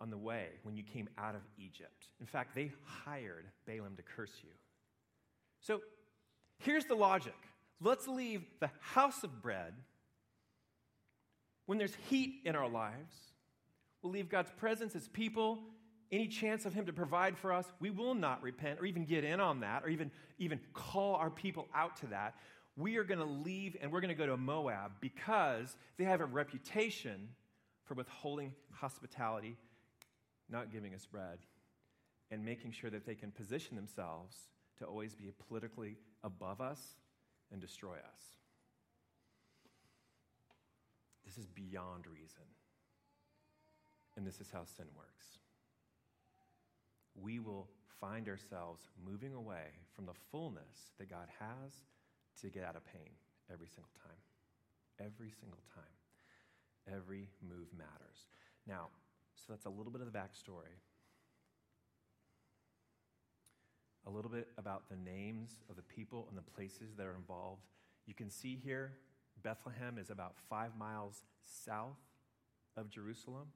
on 0.01 0.09
the 0.09 0.17
way 0.17 0.47
when 0.63 0.75
you 0.75 0.83
came 0.83 1.07
out 1.17 1.35
of 1.35 1.41
Egypt. 1.57 2.07
In 2.19 2.25
fact, 2.25 2.53
they 2.53 2.73
hired 2.83 3.45
Balaam 3.65 3.95
to 3.95 4.03
curse 4.03 4.33
you. 4.43 4.49
So 5.61 5.79
here's 6.57 6.85
the 6.85 6.95
logic 6.95 7.35
let's 7.81 8.07
leave 8.07 8.43
the 8.59 8.69
house 8.81 9.23
of 9.23 9.41
bread 9.41 9.73
when 11.65 11.77
there's 11.77 11.95
heat 12.09 12.41
in 12.45 12.55
our 12.55 12.67
lives. 12.67 13.15
We'll 14.03 14.11
leave 14.11 14.29
God's 14.29 14.51
presence 14.51 14.95
as 14.95 15.07
people 15.07 15.63
any 16.13 16.27
chance 16.27 16.65
of 16.65 16.73
him 16.73 16.85
to 16.85 16.93
provide 16.93 17.37
for 17.37 17.51
us, 17.51 17.65
we 17.79 17.89
will 17.89 18.13
not 18.13 18.43
repent 18.43 18.79
or 18.79 18.85
even 18.85 19.03
get 19.03 19.23
in 19.23 19.39
on 19.39 19.61
that 19.61 19.83
or 19.83 19.89
even, 19.89 20.11
even 20.37 20.59
call 20.71 21.15
our 21.15 21.31
people 21.31 21.67
out 21.73 21.97
to 21.97 22.07
that. 22.07 22.35
We 22.77 22.97
are 22.97 23.03
going 23.03 23.19
to 23.19 23.25
leave 23.25 23.75
and 23.81 23.91
we're 23.91 23.99
going 23.99 24.09
to 24.09 24.15
go 24.15 24.27
to 24.27 24.37
Moab 24.37 24.91
because 25.01 25.75
they 25.97 26.03
have 26.03 26.21
a 26.21 26.25
reputation 26.25 27.29
for 27.85 27.95
withholding 27.95 28.53
hospitality, 28.71 29.57
not 30.49 30.71
giving 30.71 30.93
us 30.93 31.05
bread, 31.05 31.39
and 32.29 32.45
making 32.45 32.71
sure 32.71 32.91
that 32.91 33.07
they 33.07 33.15
can 33.15 33.31
position 33.31 33.75
themselves 33.75 34.35
to 34.77 34.85
always 34.85 35.15
be 35.15 35.31
politically 35.47 35.97
above 36.23 36.61
us 36.61 36.79
and 37.51 37.59
destroy 37.59 37.95
us. 37.95 38.21
This 41.25 41.39
is 41.39 41.47
beyond 41.47 42.05
reason. 42.05 42.43
And 44.15 44.25
this 44.27 44.39
is 44.39 44.51
how 44.51 44.63
sin 44.65 44.87
works 44.95 45.39
we 47.21 47.39
will 47.39 47.67
find 47.99 48.27
ourselves 48.27 48.89
moving 49.05 49.33
away 49.33 49.79
from 49.95 50.05
the 50.05 50.13
fullness 50.31 50.91
that 50.97 51.09
God 51.09 51.27
has 51.39 51.71
to 52.41 52.49
get 52.49 52.63
out 52.63 52.75
of 52.75 52.85
pain 52.85 53.11
every 53.51 53.67
single 53.67 53.91
time. 54.03 54.17
Every 54.99 55.29
single 55.29 55.63
time. 55.73 55.83
Every 56.95 57.29
move 57.47 57.67
matters. 57.77 58.27
Now, 58.67 58.87
so 59.35 59.45
that's 59.49 59.65
a 59.65 59.69
little 59.69 59.91
bit 59.91 60.01
of 60.01 60.11
the 60.11 60.17
backstory. 60.17 60.75
A 64.05 64.09
little 64.09 64.31
bit 64.31 64.49
about 64.57 64.89
the 64.89 64.97
names 64.97 65.61
of 65.69 65.75
the 65.75 65.81
people 65.83 66.27
and 66.29 66.37
the 66.37 66.51
places 66.51 66.95
that 66.97 67.05
are 67.05 67.15
involved. 67.15 67.61
You 68.05 68.13
can 68.13 68.29
see 68.29 68.59
here, 68.61 68.93
Bethlehem 69.41 69.97
is 69.97 70.09
about 70.09 70.35
five 70.49 70.75
miles 70.77 71.23
south 71.45 71.99
of 72.75 72.89
Jerusalem. 72.89 73.47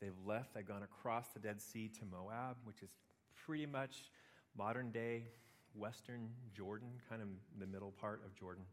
They've 0.00 0.18
left, 0.26 0.54
they've 0.54 0.66
gone 0.66 0.82
across 0.82 1.28
the 1.28 1.40
Dead 1.40 1.60
Sea 1.60 1.90
to 1.98 2.04
Moab, 2.04 2.56
which 2.64 2.82
is 2.82 2.90
pretty 3.46 3.66
much 3.66 4.10
modern 4.56 4.90
day 4.90 5.24
western 5.74 6.28
Jordan, 6.54 6.88
kind 7.08 7.22
of 7.22 7.28
the 7.58 7.66
middle 7.66 7.92
part 7.92 8.22
of 8.24 8.34
Jordan. 8.34 8.64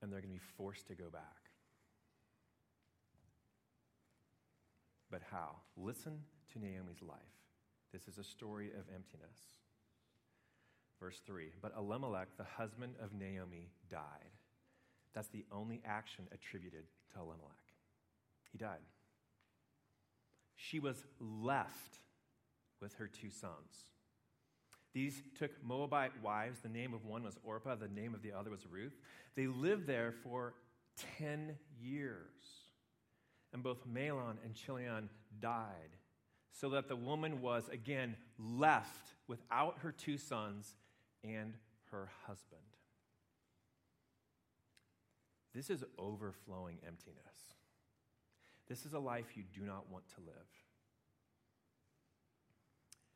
And 0.00 0.12
they're 0.12 0.20
going 0.20 0.34
to 0.34 0.40
be 0.40 0.46
forced 0.56 0.88
to 0.88 0.94
go 0.94 1.10
back. 1.10 1.50
But 5.10 5.22
how? 5.30 5.56
Listen 5.76 6.20
to 6.52 6.58
Naomi's 6.58 7.02
life. 7.02 7.18
This 7.92 8.08
is 8.08 8.18
a 8.18 8.24
story 8.24 8.68
of 8.68 8.86
emptiness. 8.94 9.38
Verse 10.98 11.20
3 11.26 11.52
But 11.60 11.72
Elimelech, 11.76 12.28
the 12.36 12.44
husband 12.44 12.94
of 13.00 13.12
Naomi, 13.12 13.70
died. 13.90 14.32
That's 15.14 15.28
the 15.28 15.44
only 15.52 15.82
action 15.84 16.24
attributed 16.32 16.84
to 17.12 17.20
Elimelech. 17.20 17.61
He 18.52 18.58
died. 18.58 18.78
She 20.54 20.78
was 20.78 21.02
left 21.18 21.98
with 22.80 22.94
her 22.94 23.08
two 23.08 23.30
sons. 23.30 23.90
These 24.92 25.22
took 25.38 25.50
Moabite 25.64 26.12
wives. 26.22 26.60
The 26.60 26.68
name 26.68 26.92
of 26.92 27.04
one 27.04 27.24
was 27.24 27.38
Orpah, 27.42 27.76
the 27.76 27.88
name 27.88 28.14
of 28.14 28.22
the 28.22 28.32
other 28.32 28.50
was 28.50 28.66
Ruth. 28.70 28.92
They 29.34 29.46
lived 29.46 29.86
there 29.86 30.12
for 30.22 30.54
10 31.18 31.56
years. 31.80 32.30
And 33.52 33.62
both 33.62 33.86
Mahlon 33.86 34.36
and 34.44 34.54
Chilion 34.54 35.08
died, 35.40 35.96
so 36.52 36.70
that 36.70 36.88
the 36.88 36.96
woman 36.96 37.42
was 37.42 37.68
again 37.70 38.16
left 38.38 39.14
without 39.28 39.78
her 39.80 39.92
two 39.92 40.16
sons 40.16 40.74
and 41.22 41.54
her 41.90 42.08
husband. 42.26 42.60
This 45.54 45.68
is 45.68 45.84
overflowing 45.98 46.78
emptiness. 46.86 47.54
This 48.72 48.86
is 48.86 48.94
a 48.94 48.98
life 48.98 49.36
you 49.36 49.42
do 49.54 49.66
not 49.66 49.90
want 49.90 50.04
to 50.14 50.22
live. 50.24 50.48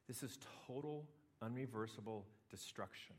This 0.06 0.22
is 0.22 0.38
total, 0.66 1.06
unreversible 1.42 2.24
destruction. 2.50 3.16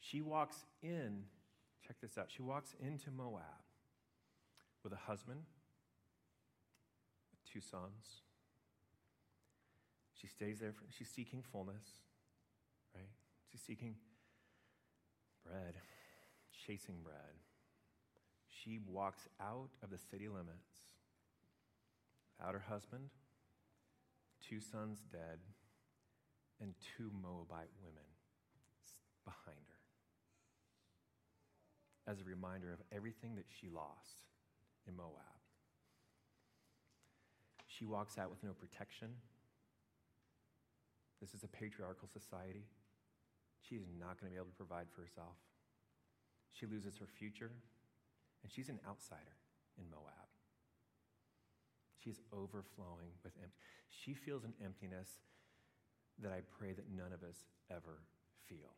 She 0.00 0.22
walks 0.22 0.56
in, 0.82 1.24
check 1.86 1.96
this 2.00 2.16
out, 2.16 2.28
she 2.34 2.40
walks 2.40 2.74
into 2.80 3.10
Moab 3.10 3.42
with 4.82 4.94
a 4.94 5.00
husband, 5.06 5.40
with 7.32 7.52
two 7.52 7.60
sons. 7.60 8.22
She 10.18 10.28
stays 10.28 10.60
there, 10.60 10.72
for, 10.72 10.84
she's 10.96 11.10
seeking 11.10 11.42
fullness, 11.42 11.84
right? 12.94 13.10
She's 13.52 13.60
seeking 13.60 13.96
bread, 15.44 15.74
chasing 16.66 17.02
bread 17.04 17.45
she 18.66 18.80
walks 18.90 19.28
out 19.40 19.70
of 19.82 19.90
the 19.90 19.98
city 20.10 20.28
limits 20.28 20.90
without 22.36 22.54
her 22.54 22.64
husband, 22.68 23.10
two 24.46 24.60
sons 24.60 24.98
dead, 25.12 25.38
and 26.60 26.74
two 26.96 27.10
Moabite 27.22 27.70
women 27.80 28.10
behind 29.24 29.62
her. 29.68 29.82
As 32.10 32.20
a 32.20 32.24
reminder 32.24 32.72
of 32.72 32.80
everything 32.90 33.36
that 33.36 33.46
she 33.48 33.68
lost 33.68 34.26
in 34.88 34.96
Moab. 34.96 35.22
She 37.66 37.84
walks 37.84 38.18
out 38.18 38.30
with 38.30 38.42
no 38.42 38.52
protection. 38.52 39.08
This 41.20 41.34
is 41.34 41.44
a 41.44 41.48
patriarchal 41.48 42.08
society. 42.08 42.64
She 43.68 43.76
is 43.76 43.86
not 43.98 44.20
going 44.20 44.30
to 44.30 44.34
be 44.34 44.36
able 44.36 44.50
to 44.50 44.56
provide 44.56 44.86
for 44.94 45.02
herself. 45.02 45.36
She 46.52 46.66
loses 46.66 46.96
her 46.98 47.06
future. 47.18 47.50
And 48.46 48.52
she's 48.52 48.68
an 48.68 48.78
outsider 48.88 49.34
in 49.76 49.90
Moab. 49.90 50.30
She's 51.98 52.20
overflowing 52.32 53.10
with 53.24 53.32
empty. 53.42 53.56
She 53.88 54.14
feels 54.14 54.44
an 54.44 54.52
emptiness 54.64 55.10
that 56.22 56.30
I 56.30 56.42
pray 56.56 56.72
that 56.72 56.84
none 56.96 57.12
of 57.12 57.24
us 57.24 57.38
ever 57.72 58.02
feel. 58.46 58.70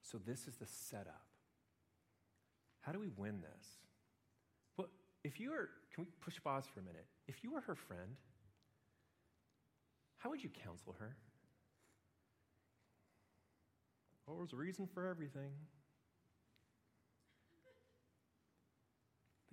So, 0.00 0.16
this 0.16 0.48
is 0.48 0.56
the 0.56 0.66
setup. 0.66 1.26
How 2.80 2.92
do 2.92 3.00
we 3.00 3.10
win 3.18 3.42
this? 3.42 3.66
Well, 4.78 4.88
if 5.24 5.38
you 5.38 5.50
were, 5.50 5.68
can 5.94 6.04
we 6.04 6.10
push 6.22 6.42
pause 6.42 6.64
for 6.72 6.80
a 6.80 6.84
minute? 6.84 7.04
If 7.28 7.44
you 7.44 7.52
were 7.52 7.60
her 7.60 7.74
friend, 7.74 8.16
how 10.16 10.30
would 10.30 10.42
you 10.42 10.48
counsel 10.64 10.96
her? 10.98 11.16
Oh, 14.26 14.38
there's 14.38 14.54
a 14.54 14.56
reason 14.56 14.86
for 14.86 15.06
everything. 15.06 15.52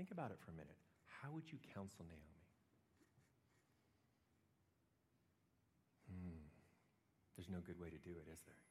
Think 0.02 0.18
about 0.18 0.34
it 0.34 0.42
for 0.42 0.50
a 0.50 0.58
minute. 0.58 0.82
How 1.22 1.30
would 1.30 1.46
you 1.46 1.62
counsel 1.78 2.02
Naomi? 2.10 2.42
Hmm. 6.10 6.42
There's 7.38 7.54
no 7.54 7.62
good 7.62 7.78
way 7.78 7.94
to 7.94 8.02
do 8.02 8.10
it, 8.18 8.26
is 8.34 8.42
there? 8.50 8.66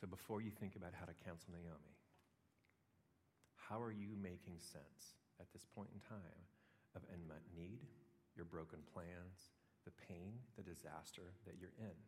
So 0.00 0.08
before 0.08 0.40
you 0.40 0.48
think 0.48 0.72
about 0.72 0.96
how 0.96 1.04
to 1.04 1.12
counsel 1.20 1.52
Naomi, 1.52 2.00
how 3.68 3.76
are 3.76 3.92
you 3.92 4.16
making 4.16 4.56
sense 4.56 5.20
at 5.36 5.52
this 5.52 5.68
point 5.68 5.92
in 5.92 6.00
time 6.00 6.40
of 6.96 7.04
unmet 7.12 7.44
need, 7.52 7.84
your 8.32 8.48
broken 8.48 8.80
plans, 8.88 9.52
the 9.84 9.92
pain, 10.08 10.40
the 10.56 10.64
disaster 10.64 11.36
that 11.44 11.60
you're 11.60 11.76
in? 11.76 12.00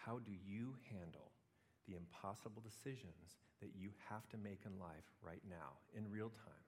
How 0.00 0.16
do 0.16 0.32
you 0.32 0.80
handle 0.88 1.33
the 1.86 1.96
impossible 1.96 2.62
decisions 2.62 3.36
that 3.60 3.70
you 3.76 3.90
have 4.10 4.28
to 4.30 4.36
make 4.36 4.60
in 4.64 4.78
life 4.78 5.08
right 5.22 5.42
now, 5.48 5.80
in 5.96 6.10
real 6.10 6.30
time. 6.30 6.64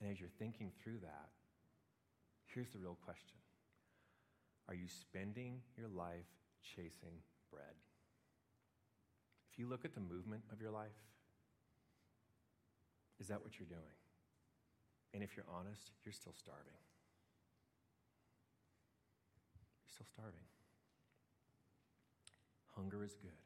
And 0.00 0.10
as 0.10 0.18
you're 0.18 0.34
thinking 0.38 0.72
through 0.82 0.98
that, 1.02 1.30
here's 2.46 2.70
the 2.70 2.78
real 2.78 2.98
question 3.04 3.38
Are 4.68 4.74
you 4.74 4.88
spending 4.88 5.60
your 5.76 5.88
life 5.88 6.30
chasing 6.62 7.22
bread? 7.50 7.76
If 9.52 9.58
you 9.58 9.66
look 9.66 9.84
at 9.84 9.94
the 9.94 10.00
movement 10.00 10.42
of 10.52 10.60
your 10.60 10.70
life, 10.70 10.96
is 13.20 13.28
that 13.28 13.42
what 13.42 13.58
you're 13.58 13.68
doing? 13.68 13.98
And 15.12 15.22
if 15.22 15.36
you're 15.36 15.46
honest, 15.52 15.90
you're 16.04 16.12
still 16.12 16.32
starving. 16.32 16.78
You're 19.84 19.92
still 19.92 20.06
starving. 20.06 20.46
Hunger 22.80 23.04
is 23.04 23.14
good. 23.20 23.44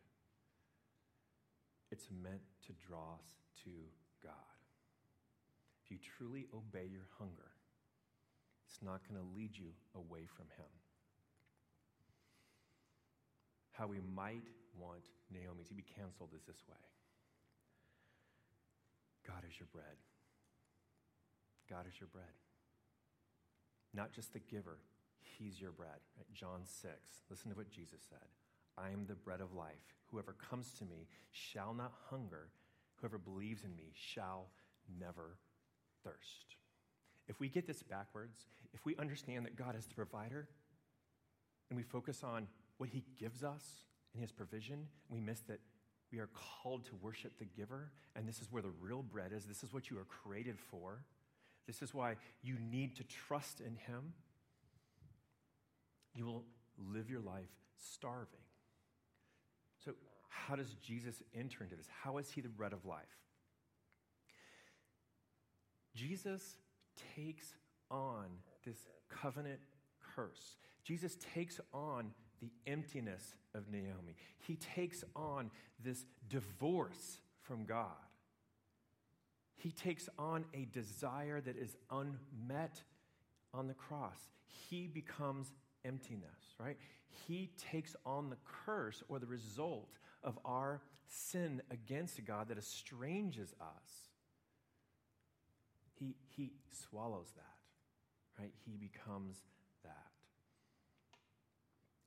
It's 1.91 2.07
meant 2.23 2.47
to 2.67 2.73
draw 2.87 3.19
us 3.19 3.27
to 3.65 3.71
God. 4.23 4.59
If 5.83 5.91
you 5.91 5.99
truly 5.99 6.47
obey 6.55 6.87
your 6.87 7.11
hunger, 7.19 7.51
it's 8.65 8.79
not 8.81 9.03
going 9.09 9.19
to 9.21 9.27
lead 9.37 9.51
you 9.59 9.75
away 9.97 10.27
from 10.31 10.47
Him. 10.57 10.71
How 13.73 13.89
we 13.89 13.99
might 14.15 14.47
want 14.79 15.11
Naomi 15.33 15.65
to 15.65 15.75
be 15.75 15.83
canceled 15.83 16.31
is 16.37 16.45
this 16.47 16.63
way 16.69 16.85
God 19.27 19.43
is 19.51 19.59
your 19.59 19.69
bread. 19.73 19.99
God 21.69 21.87
is 21.91 21.99
your 21.99 22.09
bread. 22.13 22.39
Not 23.93 24.13
just 24.13 24.33
the 24.33 24.39
giver, 24.39 24.79
He's 25.19 25.61
your 25.61 25.73
bread. 25.73 25.99
Right? 26.17 26.33
John 26.35 26.61
6, 26.63 26.93
listen 27.29 27.51
to 27.51 27.57
what 27.57 27.69
Jesus 27.69 28.01
said 28.09 28.31
I 28.79 28.91
am 28.91 29.07
the 29.07 29.15
bread 29.15 29.41
of 29.41 29.55
life. 29.55 29.95
Whoever 30.11 30.35
comes 30.51 30.73
to 30.79 30.85
me 30.85 31.07
shall 31.31 31.75
not 31.75 31.93
hunger. 32.11 32.49
Whoever 32.97 33.19
believes 33.19 33.65
in 33.65 33.75
me 33.77 33.93
shall 33.95 34.49
never 35.01 35.37
thirst. 36.03 36.57
If 37.29 37.41
we 37.41 37.49
get 37.49 37.67
this 37.67 37.83
backwards, 37.83 38.47
if 38.73 38.85
we 38.85 38.97
understand 38.97 39.47
that 39.47 39.57
God 39.57 39.77
is 39.77 39.87
the 39.87 39.95
provider, 39.95 40.49
and 41.71 41.77
we 41.77 41.83
focus 41.83 42.23
on 42.23 42.47
what 42.79 42.91
he 42.91 43.03
gives 43.19 43.43
us 43.43 43.65
and 44.13 44.21
his 44.21 44.33
provision, 44.33 44.87
we 45.09 45.21
miss 45.21 45.41
that 45.41 45.61
we 46.13 46.19
are 46.19 46.29
called 46.35 46.85
to 46.87 46.95
worship 47.01 47.39
the 47.39 47.45
giver, 47.45 47.91
and 48.15 48.29
this 48.29 48.41
is 48.41 48.53
where 48.53 48.63
the 48.63 48.73
real 48.81 49.03
bread 49.03 49.33
is. 49.35 49.45
This 49.45 49.63
is 49.63 49.73
what 49.73 49.91
you 49.91 49.99
are 49.99 50.05
created 50.05 50.59
for. 50.71 51.05
This 51.67 51.83
is 51.83 51.95
why 51.95 52.17
you 52.43 52.57
need 52.71 52.97
to 52.97 53.05
trust 53.05 53.61
in 53.61 53.77
him. 53.77 54.13
You 56.15 56.27
will 56.27 56.45
live 56.93 57.11
your 57.11 57.21
life 57.21 57.49
starving. 57.77 58.41
So, 59.85 59.93
how 60.29 60.57
does 60.57 60.75
Jesus 60.83 61.23
enter 61.35 61.63
into 61.63 61.77
this? 61.77 61.89
How 62.03 62.19
is 62.19 62.31
he 62.31 62.41
the 62.41 62.49
bread 62.49 62.73
of 62.73 62.85
life? 62.85 63.03
Jesus 65.95 66.57
takes 67.15 67.55
on 67.91 68.27
this 68.65 68.89
covenant 69.09 69.61
curse. 70.15 70.57
Jesus 70.83 71.17
takes 71.35 71.61
on 71.73 72.11
the 72.41 72.51
emptiness 72.67 73.35
of 73.55 73.71
Naomi. 73.71 74.17
He 74.47 74.57
takes 74.57 75.05
on 75.15 75.51
this 75.83 76.05
divorce 76.29 77.21
from 77.43 77.65
God. 77.65 77.89
He 79.57 79.71
takes 79.71 80.09
on 80.19 80.45
a 80.53 80.67
desire 80.67 81.41
that 81.41 81.57
is 81.57 81.77
unmet 81.91 82.83
on 83.55 83.67
the 83.67 83.75
cross. 83.75 84.19
He 84.47 84.87
becomes 84.87 85.53
emptiness, 85.85 86.55
right? 86.59 86.77
He 87.27 87.51
takes 87.71 87.97
on 88.05 88.31
the 88.31 88.37
curse 88.67 89.03
or 89.09 89.19
the 89.19 89.27
result 89.27 89.99
of 90.23 90.39
our 90.45 90.81
sin 91.07 91.63
against 91.71 92.25
God 92.25 92.49
that 92.49 92.59
estranges 92.59 93.55
us. 93.61 94.09
He, 95.99 96.17
he 96.37 96.53
swallows 96.71 97.33
that, 97.37 98.43
right? 98.43 98.53
He 98.65 98.77
becomes 98.77 99.37
that. 99.85 99.93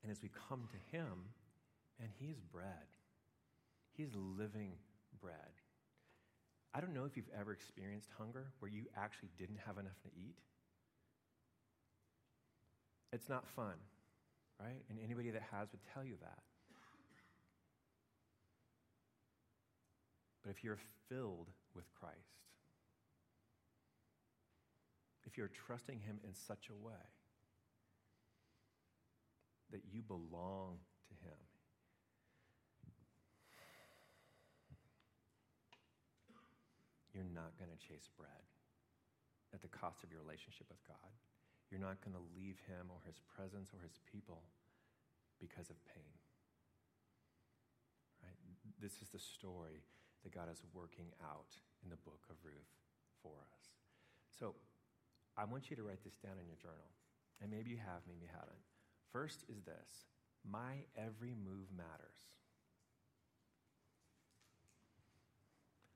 And 0.04 0.12
as 0.12 0.22
we 0.22 0.30
come 0.50 0.67
to 0.72 0.98
Him, 0.98 1.34
and 2.00 2.10
He 2.20 2.28
is 2.28 2.39
bread, 2.39 2.88
He 3.96 4.04
is 4.04 4.12
living 4.15 4.74
bread. 5.22 5.34
I 6.74 6.82
don't 6.82 6.93
know 6.93 7.06
if 7.06 7.15
you've 7.15 7.30
ever 7.39 7.54
experienced 7.54 8.10
hunger 8.17 8.48
where 8.60 8.70
you 8.70 8.84
actually 8.96 9.30
didn't 9.38 9.60
have 9.65 9.78
enough 9.78 10.00
to 10.04 10.10
eat. 10.15 10.38
It's 13.12 13.30
not 13.30 13.48
fun, 13.48 13.74
right? 14.60 14.82
And 14.89 15.00
anybody 15.04 15.30
that 15.32 15.43
has 15.52 15.72
would 15.72 15.82
tell 15.93 16.04
you 16.04 16.15
that. 16.22 16.39
But 20.43 20.52
if 20.52 20.63
you're 20.63 20.80
filled 21.10 21.50
with 21.76 21.86
Christ, 22.00 22.15
if 25.26 25.38
you're 25.38 25.52
trusting 25.67 26.00
Him 26.00 26.20
in 26.24 26.34
such 26.34 26.70
a 26.70 26.86
way 26.86 26.93
that 29.72 29.82
you 29.91 30.02
belong 30.02 30.80
to 31.10 31.13
Him, 31.28 31.38
you're 37.13 37.26
not 37.34 37.58
going 37.60 37.70
to 37.70 37.88
chase 37.88 38.08
bread 38.17 38.30
at 39.54 39.62
the 39.62 39.67
cost 39.67 40.04
of 40.04 40.12
your 40.12 40.22
relationship 40.22 40.67
with 40.70 40.80
God. 40.88 41.12
You're 41.70 41.84
not 41.84 42.00
going 42.00 42.16
to 42.16 42.26
leave 42.36 42.58
Him 42.68 42.88
or 42.90 43.04
His 43.06 43.20
presence 43.36 43.72
or 43.76 43.80
His 43.84 44.00
people 44.08 44.44
because 45.40 45.70
of 45.70 45.78
pain. 45.86 46.16
Right? 48.24 48.40
This 48.80 49.02
is 49.04 49.10
the 49.12 49.20
story 49.20 49.84
that 50.24 50.34
God 50.34 50.48
is 50.52 50.64
working 50.74 51.12
out 51.22 51.52
in 51.84 51.90
the 51.90 52.00
book 52.08 52.24
of 52.30 52.36
Ruth 52.44 52.72
for 53.22 53.36
us. 53.54 53.64
So 54.40 54.56
I 55.38 55.46
want 55.46 55.70
you 55.70 55.76
to 55.76 55.84
write 55.84 56.04
this 56.04 56.18
down 56.18 56.40
in 56.40 56.48
your 56.48 56.58
journal. 56.58 56.90
And 57.42 57.52
maybe 57.52 57.70
you 57.70 57.78
have, 57.78 58.02
maybe 58.08 58.26
you 58.26 58.34
haven't. 58.34 58.64
First 59.12 59.44
is 59.50 59.62
this 59.64 60.08
my 60.50 60.86
every 60.96 61.36
move 61.36 61.68
matters. 61.76 62.32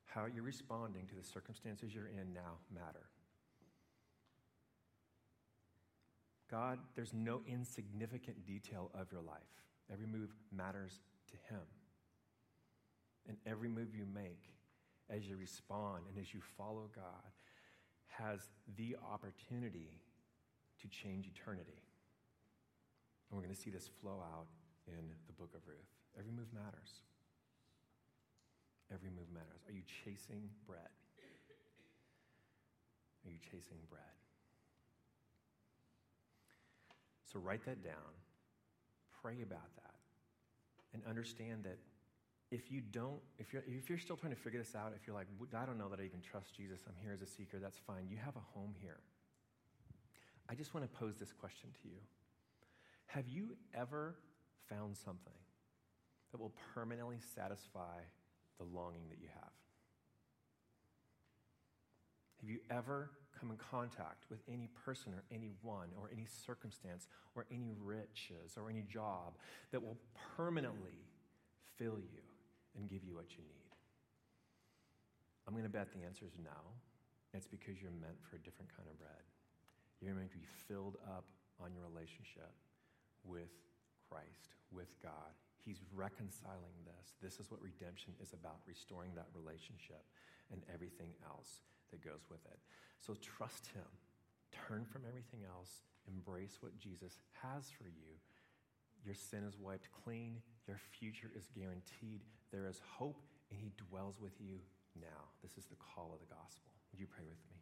How 0.06 0.26
you're 0.26 0.44
responding 0.44 1.08
to 1.08 1.16
the 1.16 1.24
circumstances 1.24 1.96
you're 1.96 2.12
in 2.12 2.34
now 2.34 2.60
matter. 2.74 3.08
God, 6.52 6.80
there's 6.96 7.14
no 7.14 7.42
insignificant 7.48 8.46
detail 8.46 8.92
of 8.94 9.12
your 9.12 9.22
life. 9.22 9.40
Every 9.92 10.06
move 10.06 10.36
matters 10.52 11.00
to 11.32 11.54
Him. 11.54 11.64
And 13.28 13.38
every 13.46 13.70
move 13.70 13.96
you 13.96 14.06
make 14.06 14.52
as 15.10 15.28
you 15.28 15.38
respond 15.38 16.04
and 16.10 16.20
as 16.20 16.34
you 16.34 16.42
follow 16.58 16.90
God 16.94 17.32
has 18.08 18.50
the 18.78 18.98
opportunity 19.12 20.02
to 20.82 20.88
change 20.88 21.28
eternity. 21.28 21.82
And 23.30 23.38
we're 23.38 23.44
going 23.44 23.56
to 23.56 23.62
see 23.62 23.70
this 23.70 23.90
flow 24.02 24.20
out 24.20 24.48
in 24.88 25.16
the 25.28 25.34
book 25.34 25.52
of 25.56 25.62
Ruth. 25.68 25.92
Every 26.20 26.32
move 26.32 26.52
matters. 26.54 27.04
Every 28.94 29.10
move 29.10 29.32
matters. 29.34 29.64
Are 29.68 29.72
you 29.72 29.84
chasing 30.04 30.50
bread? 30.68 30.92
Are 33.26 33.32
you 33.32 33.40
chasing 33.40 33.78
bread? 33.90 34.21
So 37.32 37.40
write 37.40 37.66
that 37.66 37.84
down. 37.84 38.12
Pray 39.22 39.42
about 39.42 39.76
that. 39.76 39.96
And 40.94 41.04
understand 41.08 41.64
that 41.64 41.78
if 42.52 42.70
you 42.70 42.82
don't, 42.82 43.22
if 43.40 43.54
you're, 43.54 43.64
if 43.66 43.90
you're 43.90 43.98
still 43.98 44.18
trying 44.18 44.34
to 44.34 44.40
figure 44.40 44.60
this 44.60 44.76
out, 44.76 44.92
if 44.96 45.08
you're 45.08 45.16
like, 45.16 45.28
I 45.58 45.66
don't 45.66 45.78
know 45.78 45.88
that 45.88 46.00
I 46.00 46.04
even 46.04 46.20
trust 46.20 46.54
Jesus, 46.56 46.80
I'm 46.88 46.96
here 47.02 47.14
as 47.14 47.22
a 47.22 47.28
seeker, 47.28 47.60
that's 47.60 47.78
fine. 47.88 48.08
You 48.10 48.18
have 48.18 48.36
a 48.36 48.60
home 48.60 48.76
here. 48.82 49.00
I 50.50 50.56
just 50.56 50.74
want 50.74 50.92
to 50.92 51.00
pose 51.00 51.16
this 51.18 51.32
question 51.32 51.70
to 51.82 51.88
you 51.88 52.00
Have 53.08 53.30
you 53.30 53.56
ever 53.74 54.16
found 54.70 54.98
something 54.98 55.40
that 56.32 56.42
will 56.42 56.54
permanently 56.74 57.20
satisfy 57.36 58.00
the 58.58 58.66
longing 58.66 59.08
that 59.10 59.20
you 59.22 59.30
have? 59.34 59.52
Have 62.42 62.50
you 62.50 62.60
ever 62.70 63.12
come 63.40 63.52
in 63.52 63.58
contact 63.58 64.26
with 64.30 64.40
any 64.48 64.70
person 64.86 65.14
or 65.14 65.24
anyone 65.32 65.90
or 66.00 66.10
any 66.12 66.26
circumstance 66.26 67.08
or 67.36 67.46
any 67.52 67.72
riches 67.80 68.58
or 68.58 68.70
any 68.70 68.84
job 68.84 69.34
that 69.72 69.82
will 69.82 69.98
permanently 70.36 71.06
fill 71.78 72.00
you 72.00 72.22
and 72.78 72.90
give 72.90 73.04
you 73.04 73.16
what 73.16 73.32
you 73.32 73.44
need? 73.44 73.74
I'm 75.48 75.54
going 75.54 75.66
to 75.66 75.74
bet 75.74 75.92
the 75.92 76.06
answer 76.06 76.26
is 76.26 76.38
no. 76.38 76.60
It's 77.34 77.48
because 77.48 77.82
you're 77.82 77.96
meant 78.00 78.20
for 78.30 78.36
a 78.36 78.44
different 78.44 78.70
kind 78.76 78.88
of 78.92 79.00
bread. 79.00 79.26
You're 80.02 80.14
meant 80.14 80.32
to 80.32 80.38
be 80.38 80.50
filled 80.68 80.98
up 81.08 81.26
on 81.64 81.74
your 81.74 81.86
relationship 81.88 82.52
with 83.24 83.54
Christ, 84.10 84.54
with 84.74 84.90
God. 85.02 85.32
He's 85.64 85.80
reconciling 85.94 86.76
this. 86.84 87.14
This 87.22 87.40
is 87.40 87.52
what 87.54 87.62
redemption 87.62 88.14
is 88.20 88.34
about 88.34 88.66
restoring 88.66 89.14
that 89.16 89.30
relationship 89.38 90.02
and 90.52 90.62
everything 90.74 91.14
else 91.24 91.62
that 91.92 92.04
goes 92.04 92.26
with 92.30 92.44
it. 92.46 92.60
So 93.00 93.16
trust 93.22 93.68
Him. 93.74 93.88
Turn 94.52 94.86
from 94.86 95.04
everything 95.08 95.42
else. 95.48 95.84
Embrace 96.08 96.58
what 96.62 96.78
Jesus 96.78 97.20
has 97.42 97.70
for 97.70 97.88
you. 97.88 98.18
Your 99.06 99.16
sin 99.16 99.44
is 99.48 99.58
wiped 99.58 99.90
clean. 100.04 100.38
Your 100.68 100.78
future 101.00 101.32
is 101.36 101.48
guaranteed. 101.56 102.22
There 102.52 102.68
is 102.68 102.82
hope, 102.98 103.22
and 103.50 103.60
He 103.60 103.72
dwells 103.90 104.20
with 104.20 104.40
you 104.40 104.60
now. 105.00 105.32
This 105.42 105.58
is 105.58 105.66
the 105.66 105.76
call 105.76 106.12
of 106.14 106.20
the 106.20 106.34
gospel. 106.34 106.72
Would 106.92 107.00
you 107.00 107.08
pray 107.08 107.26
with 107.26 107.40
me? 107.50 107.58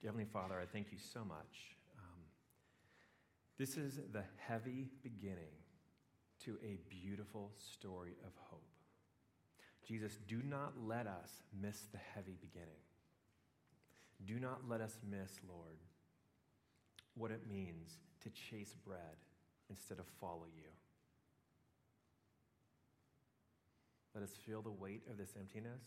Dear 0.00 0.10
Heavenly 0.10 0.30
Father, 0.32 0.58
I 0.60 0.66
thank 0.66 0.90
you 0.90 0.98
so 0.98 1.24
much. 1.24 1.76
Um, 1.96 2.20
this 3.58 3.76
is 3.76 4.00
the 4.12 4.24
heavy 4.36 4.88
beginning 5.02 5.54
to 6.44 6.58
a 6.64 6.78
beautiful 6.88 7.52
story 7.56 8.16
of 8.26 8.32
hope. 8.50 8.71
Jesus, 9.86 10.18
do 10.28 10.40
not 10.44 10.74
let 10.86 11.06
us 11.06 11.42
miss 11.60 11.78
the 11.92 11.98
heavy 12.14 12.36
beginning. 12.40 12.80
Do 14.24 14.38
not 14.38 14.60
let 14.68 14.80
us 14.80 14.96
miss, 15.08 15.32
Lord, 15.48 15.78
what 17.14 17.30
it 17.30 17.48
means 17.48 17.98
to 18.22 18.30
chase 18.30 18.74
bread 18.86 19.18
instead 19.68 19.98
of 19.98 20.06
follow 20.20 20.46
you. 20.54 20.68
Let 24.14 24.22
us 24.22 24.36
feel 24.46 24.62
the 24.62 24.70
weight 24.70 25.02
of 25.10 25.16
this 25.16 25.34
emptiness, 25.38 25.82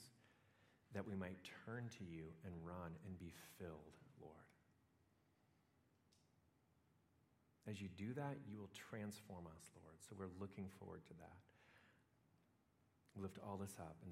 that 0.94 1.08
we 1.08 1.16
might 1.16 1.38
turn 1.66 1.90
to 1.98 2.04
you 2.04 2.26
and 2.44 2.54
run 2.66 2.92
and 3.06 3.20
be 3.20 3.32
filled, 3.60 3.96
Lord. 4.20 4.34
As 7.70 7.82
you 7.82 7.88
do 7.98 8.14
that, 8.14 8.38
you 8.48 8.58
will 8.58 8.70
transform 8.90 9.46
us, 9.48 9.70
Lord. 9.82 9.96
So 10.00 10.16
we're 10.18 10.34
looking 10.40 10.68
forward 10.80 11.06
to 11.08 11.14
that. 11.14 11.45
Lift 13.18 13.38
all 13.42 13.56
this 13.56 13.72
up 13.80 13.80
in 13.80 13.86
the 13.88 13.96